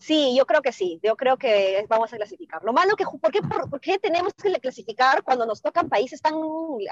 Sí, 0.00 0.34
yo 0.36 0.46
creo 0.46 0.62
que 0.62 0.70
sí, 0.72 1.00
yo 1.02 1.16
creo 1.16 1.36
que 1.36 1.84
vamos 1.88 2.12
a 2.12 2.16
clasificar. 2.16 2.62
Lo 2.62 2.72
malo 2.72 2.94
que, 2.94 3.04
¿por 3.04 3.32
qué, 3.32 3.42
por, 3.42 3.68
por 3.68 3.80
qué 3.80 3.98
tenemos 3.98 4.32
que 4.34 4.52
clasificar 4.60 5.24
cuando 5.24 5.44
nos 5.44 5.60
tocan 5.60 5.88
países 5.88 6.22
tan 6.22 6.34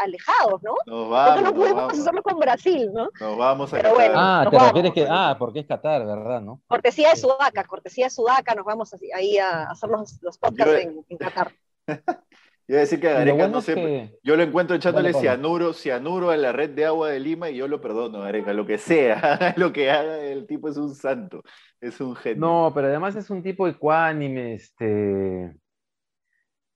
alejados, 0.01 0.61
no? 0.63 0.75
Nos 0.87 1.07
¿Por 1.07 1.07
qué 1.07 1.11
vamos, 1.11 1.37
no 1.37 1.43
nos 1.43 1.53
podemos 1.53 1.83
vamos, 1.85 1.99
hacerlo 2.01 2.23
con 2.25 2.39
Brasil, 2.41 2.91
no? 2.93 3.09
nos 3.21 3.39
vamos 3.39 3.73
a 3.73 3.77
Pero 3.77 3.91
Qatar. 3.91 3.95
bueno. 4.09 4.15
Ah, 4.21 4.47
te 4.51 4.57
vamos, 4.57 4.73
refieres 4.73 4.93
que, 4.93 5.07
ah, 5.09 5.37
porque 5.39 5.61
es 5.61 5.67
Qatar, 5.67 6.05
¿verdad? 6.05 6.41
¿No? 6.41 6.61
Cortesía 6.67 7.11
de 7.11 7.17
Sudaca, 7.17 7.63
cortesía 7.65 8.07
de 8.07 8.11
Sudaca, 8.11 8.55
nos 8.57 8.65
vamos 8.65 8.93
así- 8.93 9.13
ahí 9.13 9.39
a 9.39 9.71
hacer 9.71 9.89
los, 9.89 10.21
los 10.23 10.37
podcasts 10.39 10.73
Yo- 10.73 10.79
en, 10.79 11.05
en 11.09 11.17
Qatar. 11.17 11.53
A 12.69 12.73
decir 12.73 13.01
que 13.01 13.07
Gareca 13.09 13.35
bueno 13.35 13.57
no 13.57 13.61
sé, 13.63 13.75
que- 13.75 14.19
yo 14.25 14.37
lo 14.37 14.43
encuentro 14.43 14.75
echándole 14.75 15.13
cianuro, 15.15 15.73
cianuro 15.73 16.31
a 16.31 16.37
la 16.37 16.53
red 16.53 16.71
de 16.71 16.85
agua 16.85 17.11
de 17.11 17.21
Lima 17.21 17.49
y 17.49 17.57
yo 17.57 17.69
lo 17.69 17.81
perdono, 17.81 18.21
Gareca, 18.21 18.53
lo 18.53 18.67
que 18.67 18.77
sea, 18.79 19.55
lo 19.57 19.73
que 19.73 19.91
haga, 19.91 20.19
el 20.25 20.47
tipo 20.47 20.69
es 20.69 20.77
un 20.77 20.95
santo, 20.95 21.43
es 21.81 22.01
un 22.01 22.17
genio. 22.17 22.41
No, 22.41 22.73
pero 22.75 22.89
además 22.89 23.15
es 23.15 23.31
un 23.31 23.43
tipo 23.43 23.69
ecuánime, 23.69 24.55
este, 24.55 25.55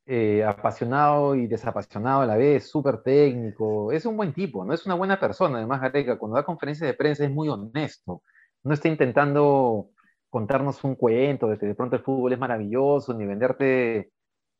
eh, 0.06 0.44
apasionado 0.44 1.34
y 1.34 1.46
desapasionado 1.46 2.22
a 2.22 2.26
la 2.26 2.36
vez, 2.36 2.68
súper 2.70 3.02
técnico. 3.02 3.92
Es 3.92 4.06
un 4.06 4.16
buen 4.16 4.32
tipo, 4.32 4.64
¿no? 4.64 4.72
Es 4.74 4.86
una 4.86 4.94
buena 4.94 5.20
persona. 5.20 5.58
Además, 5.58 5.80
Gareca, 5.80 6.18
cuando 6.18 6.36
da 6.36 6.44
conferencias 6.44 6.88
de 6.88 6.94
prensa 6.94 7.24
es 7.24 7.30
muy 7.30 7.48
honesto. 7.48 8.22
No 8.64 8.74
está 8.74 8.88
intentando 8.88 9.90
contarnos 10.28 10.82
un 10.84 10.94
cuento 10.96 11.46
de 11.48 11.58
que 11.58 11.66
de 11.66 11.74
pronto 11.74 11.96
el 11.96 12.02
fútbol 12.02 12.32
es 12.32 12.38
maravilloso, 12.38 13.14
ni 13.14 13.26
venderte, 13.26 14.10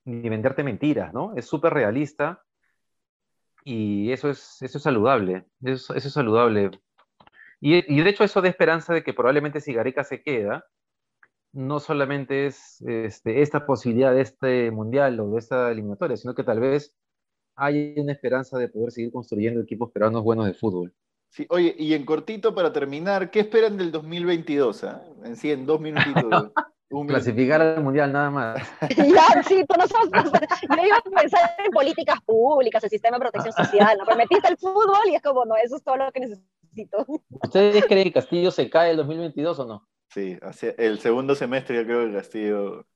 ni 0.05 0.29
venderte 0.29 0.65
mentiras, 0.65 1.13
¿no? 1.13 1.35
Es 1.37 1.47
súper 1.47 1.73
realista 1.75 2.43
y 3.65 4.13
eso 4.13 4.31
es, 4.31 4.61
eso 4.63 4.79
es 4.79 4.85
saludable. 4.85 5.45
Eso, 5.63 5.95
eso 5.95 6.09
es 6.09 6.15
saludable. 6.15 6.71
Y, 7.61 7.77
y 7.95 8.03
de 8.03 8.11
hecho 8.11 8.25
eso 8.25 8.41
da 8.41 8.49
esperanza 8.49 8.95
de 8.95 9.03
que 9.03 9.13
probablemente 9.13 9.61
si 9.61 9.73
Gareca 9.73 10.05
se 10.05 10.23
queda, 10.23 10.65
no 11.53 11.81
solamente 11.81 12.47
es 12.47 12.81
este, 12.83 13.43
esta 13.43 13.67
posibilidad 13.67 14.15
de 14.15 14.23
este 14.23 14.71
mundial 14.71 15.19
o 15.21 15.31
de 15.31 15.39
esta 15.39 15.71
eliminatoria, 15.71 16.17
sino 16.17 16.35
que 16.35 16.45
tal 16.45 16.61
vez 16.61 16.95
hay 17.57 17.95
una 17.99 18.13
esperanza 18.13 18.57
de 18.59 18.69
poder 18.69 18.93
seguir 18.93 19.13
construyendo 19.13 19.61
equipos 19.61 19.91
peruanos 19.91 20.23
buenos 20.23 20.47
de 20.47 20.55
fútbol. 20.55 20.95
Sí, 21.29 21.47
oye, 21.51 21.75
y 21.79 21.95
en 21.95 22.05
cortito 22.05 22.55
para 22.55 22.73
terminar, 22.73 23.31
¿qué 23.31 23.41
esperan 23.41 23.77
del 23.77 23.93
2022? 23.93 24.85
ah? 24.85 25.05
En 25.25 25.37
sí, 25.37 25.51
en 25.51 25.67
dos 25.67 25.81
minutitos. 25.81 26.53
un 26.91 27.07
Clasificar 27.07 27.61
al 27.63 27.83
mundial 27.83 28.13
nada 28.13 28.31
más. 28.31 28.69
ya, 28.97 29.43
sí, 29.45 29.65
tú 29.67 29.77
no 29.79 29.87
sabes. 29.87 30.11
Yo 30.69 30.87
iba 30.87 30.97
a 30.97 31.03
pensar 31.03 31.55
en 31.65 31.71
políticas 31.71 32.21
públicas, 32.23 32.83
el 32.83 32.91
sistema 32.91 33.17
de 33.17 33.21
protección 33.21 33.53
social, 33.53 33.97
¿no? 33.97 34.05
Pero 34.05 34.17
metiste 34.17 34.49
el 34.49 34.57
fútbol 34.57 35.09
y 35.09 35.15
es 35.15 35.23
como, 35.23 35.45
no, 35.45 35.57
eso 35.57 35.77
es 35.77 35.85
todo 35.85 35.97
lo 35.97 36.11
que 36.11 36.21
necesito. 36.21 37.07
¿Ustedes 37.43 37.85
creen 37.87 38.05
que 38.05 38.13
Castillo 38.13 38.51
se 38.51 38.69
cae 38.69 38.91
el 38.91 38.97
2022 38.97 39.59
o 39.61 39.65
no? 39.67 39.89
Sí, 40.09 40.37
hacia 40.43 40.75
el 40.79 40.99
segundo 40.99 41.37
semestre 41.37 41.77
yo 41.77 41.85
creo 41.85 42.07
que 42.07 42.15
Castillo, 42.15 42.87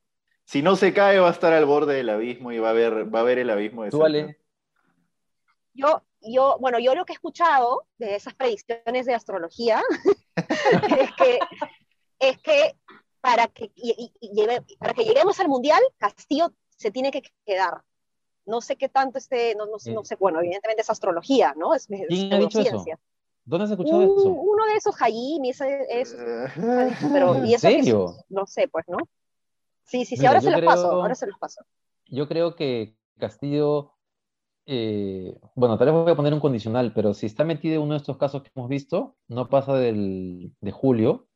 si 0.45 0.63
no 0.63 0.75
se 0.75 0.93
cae, 0.93 1.21
va 1.21 1.29
a 1.29 1.33
estar 1.33 1.53
al 1.53 1.65
borde 1.65 1.95
del 1.95 2.11
abismo 2.11 2.51
y 2.51 2.59
va 2.59 2.71
a 2.71 2.73
ver, 2.73 3.15
va 3.15 3.21
a 3.21 3.25
ver 3.25 3.39
el 3.39 3.51
abismo 3.51 3.85
de 3.85 3.91
¿Tú. 3.91 4.05
Ale? 4.05 4.39
Yo, 5.73 6.03
yo, 6.21 6.57
bueno, 6.61 6.81
yo 6.81 6.97
lo 6.97 7.05
que 7.05 7.13
he 7.13 7.15
escuchado 7.15 7.87
de 7.99 8.17
esas 8.17 8.35
predicciones 8.35 9.07
de 9.07 9.15
astrología 9.15 9.81
es 10.99 11.13
que, 11.13 11.39
es 12.19 12.39
que 12.39 12.77
para 13.25 13.47
que, 13.47 13.73
y- 13.75 14.13
y- 14.21 14.31
y 14.31 14.77
para 14.77 14.93
que 14.93 15.03
lleguemos 15.03 15.41
al 15.41 15.49
mundial, 15.49 15.81
Castillo 15.97 16.53
se 16.77 16.91
tiene 16.91 17.11
que 17.11 17.23
quedar. 17.47 17.83
No 18.45 18.61
sé 18.61 18.77
qué 18.77 18.91
tanto 18.91 19.17
este, 19.17 19.55
no, 19.55 19.65
no, 19.65 19.79
sé- 19.79 19.95
no 19.95 20.05
sé, 20.05 20.17
bueno, 20.17 20.41
evidentemente 20.41 20.83
es 20.83 20.91
astrología, 20.91 21.55
¿no? 21.57 21.73
Es, 21.75 21.87
es 21.91 22.07
¿Quién 22.09 22.35
ha 22.35 22.39
dicho 22.39 22.61
eso? 22.61 22.85
¿Dónde 23.47 23.65
has 23.65 23.71
escuchado 23.71 24.01
Un- 24.03 24.19
eso? 24.19 24.29
uno 24.29 24.67
de 24.67 24.75
esos 24.77 24.95
Jaime, 24.97 25.49
ese 25.49 25.87
es, 25.89 26.13
Eh, 26.13 26.45
pero, 27.15 27.35
y 27.37 27.39
¿En 27.39 27.55
eso 27.55 27.67
que 27.69 27.77
es- 27.77 27.85
serio? 27.85 28.15
no 28.29 28.47
sé, 28.47 28.69
pues, 28.69 28.85
¿no? 28.89 28.99
Sí, 29.85 30.05
sí, 30.05 30.17
sí, 30.17 30.19
Mira, 30.19 30.29
ahora 30.29 30.41
se 30.43 30.51
los 30.51 30.61
creo- 30.61 30.71
paso, 30.71 30.91
ahora 30.93 31.15
se 31.15 31.27
los 31.27 31.39
paso. 31.39 31.65
Yo 32.09 32.29
creo 32.29 32.55
que 32.57 32.95
Castillo, 33.19 33.93
eh, 34.67 35.35
bueno, 35.55 35.79
tal 35.79 35.87
vez 35.87 35.95
voy 35.95 36.13
a 36.13 36.17
poner 36.17 36.35
un 36.35 36.41
condicional, 36.41 36.93
pero 36.95 37.15
si 37.15 37.25
está 37.25 37.45
metido 37.45 37.77
en 37.77 37.81
uno 37.83 37.95
de 37.95 37.99
estos 38.01 38.19
casos 38.19 38.43
que 38.43 38.51
hemos 38.55 38.69
visto, 38.69 39.17
no 39.29 39.49
pasa 39.49 39.75
del, 39.79 40.53
de 40.61 40.73
julio, 40.73 41.27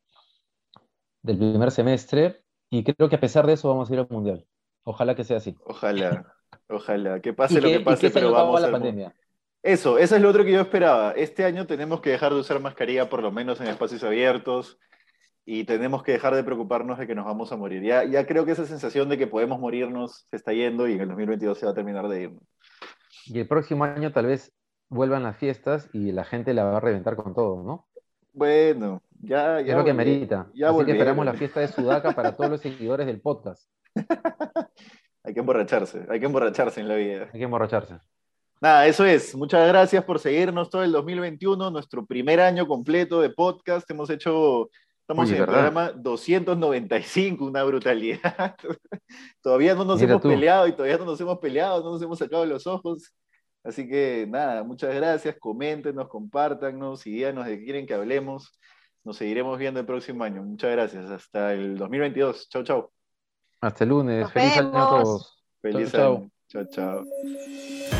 del 1.21 1.37
primer 1.37 1.71
semestre, 1.71 2.43
y 2.69 2.83
creo 2.83 3.09
que 3.09 3.15
a 3.15 3.19
pesar 3.19 3.47
de 3.47 3.53
eso 3.53 3.69
vamos 3.69 3.89
a 3.89 3.93
ir 3.93 3.99
al 3.99 4.07
Mundial. 4.09 4.45
Ojalá 4.83 5.15
que 5.15 5.23
sea 5.23 5.37
así. 5.37 5.55
Ojalá, 5.65 6.33
ojalá, 6.69 7.19
que 7.19 7.29
Y 7.29 7.33
pase 7.33 7.61
lo 7.61 7.67
que, 7.67 7.75
que 7.75 7.81
y 7.81 7.83
pase, 7.83 8.07
que 8.07 8.13
pero 8.13 8.31
vamos 8.31 8.59
la 8.59 8.67
al 8.67 8.73
pandemia. 8.73 9.15
Eso, 9.61 9.97
eso 9.97 10.15
es 10.15 10.21
lo 10.21 10.29
otro 10.29 10.45
que 10.45 10.53
yo 10.53 10.61
esperaba. 10.61 11.11
Este 11.11 11.43
año 11.43 11.67
tenemos 11.67 11.99
que 11.99 12.11
dejar 12.11 12.33
de 12.33 12.39
usar 12.39 12.61
mascarilla, 12.61 13.09
por 13.09 13.21
lo 13.21 13.31
menos 13.31 13.59
en 13.59 13.67
espacios 13.67 14.03
abiertos, 14.03 14.79
y 15.45 15.65
tenemos 15.65 16.03
que 16.03 16.13
dejar 16.13 16.35
de 16.35 16.43
preocuparnos 16.43 16.97
de 16.97 17.07
que 17.07 17.15
nos 17.15 17.25
vamos 17.25 17.51
a 17.51 17.57
morir. 17.57 17.83
Ya, 17.83 18.03
ya 18.03 18.25
creo 18.25 18.45
que 18.45 18.51
esa 18.51 18.65
sensación 18.65 19.09
de 19.09 19.17
que 19.17 19.27
podemos 19.27 19.59
morirnos 19.59 20.27
se 20.29 20.35
está 20.37 20.53
yendo 20.53 20.87
y 20.87 20.93
en 20.93 21.01
el 21.01 21.07
2022 21.09 21.57
se 21.57 21.65
va 21.65 21.71
a 21.73 21.75
terminar 21.75 22.07
de 22.07 22.21
ir. 22.21 22.31
Y 23.25 23.39
el 23.39 23.47
próximo 23.47 23.83
año 23.83 24.11
tal 24.11 24.27
vez 24.27 24.53
vuelvan 24.89 25.23
las 25.23 25.37
fiestas 25.37 25.89
y 25.91 26.11
la 26.11 26.23
gente 26.23 26.53
la 26.53 26.63
va 26.63 26.77
a 26.77 26.79
reventar 26.79 27.15
con 27.15 27.33
todo, 27.33 27.63
¿no? 27.63 27.87
Bueno, 28.39 29.03
ya, 29.21 29.59
ya. 29.59 29.73
es 29.73 29.77
lo 29.77 29.83
que 29.83 29.93
merita. 29.93 30.47
ya 30.53 30.69
Así 30.69 30.85
que 30.85 30.91
esperamos 30.93 31.25
la 31.25 31.33
fiesta 31.33 31.59
de 31.59 31.67
Sudaca 31.67 32.11
para 32.13 32.35
todos 32.35 32.49
los 32.49 32.61
seguidores 32.61 33.05
del 33.05 33.19
podcast. 33.19 33.69
Hay 35.23 35.33
que 35.33 35.41
emborracharse, 35.41 36.05
hay 36.09 36.19
que 36.21 36.25
emborracharse 36.25 36.79
en 36.79 36.87
la 36.87 36.95
vida. 36.95 37.29
Hay 37.33 37.39
que 37.39 37.43
emborracharse. 37.43 37.99
Nada, 38.61 38.87
eso 38.87 39.05
es. 39.05 39.35
Muchas 39.35 39.67
gracias 39.67 40.03
por 40.05 40.17
seguirnos 40.17 40.69
todo 40.69 40.83
el 40.83 40.93
2021, 40.93 41.69
nuestro 41.69 42.05
primer 42.05 42.39
año 42.39 42.65
completo 42.65 43.19
de 43.21 43.29
podcast. 43.29 43.87
Hemos 43.91 44.09
hecho, 44.09 44.69
estamos 45.01 45.29
en 45.29 45.35
el 45.37 45.45
programa 45.45 45.91
295, 45.91 47.45
una 47.45 47.63
brutalidad. 47.65 48.55
todavía 49.43 49.75
no 49.75 49.83
nos 49.83 49.99
Mira 49.99 50.13
hemos 50.13 50.23
tú. 50.23 50.29
peleado 50.29 50.67
y 50.67 50.71
todavía 50.71 50.97
no 50.97 51.05
nos 51.05 51.19
hemos 51.19 51.37
peleado, 51.39 51.83
no 51.83 51.91
nos 51.91 52.01
hemos 52.01 52.17
sacado 52.17 52.45
los 52.45 52.65
ojos. 52.65 53.13
Así 53.63 53.87
que 53.87 54.25
nada, 54.27 54.63
muchas 54.63 54.93
gracias. 54.95 55.35
Coméntenos, 55.39 56.07
compártanos 56.07 57.05
y 57.05 57.11
díganos 57.11 57.45
de 57.45 57.59
qué 57.59 57.65
quieren 57.65 57.85
que 57.85 57.93
hablemos. 57.93 58.59
Nos 59.03 59.17
seguiremos 59.17 59.57
viendo 59.57 59.79
el 59.79 59.85
próximo 59.85 60.23
año. 60.23 60.43
Muchas 60.43 60.71
gracias. 60.71 61.09
Hasta 61.09 61.53
el 61.53 61.77
2022. 61.77 62.49
Chau, 62.49 62.63
chau. 62.63 62.91
Hasta 63.61 63.83
el 63.83 63.89
lunes. 63.89 64.21
Nos 64.21 64.33
Feliz 64.33 64.57
año 64.57 64.69
a 64.69 64.89
todos. 64.89 65.43
Feliz 65.61 65.91
Chau, 65.91 66.01
chau. 66.01 66.15
año. 66.17 66.31
Chao, 66.47 66.65
chao. 66.65 67.98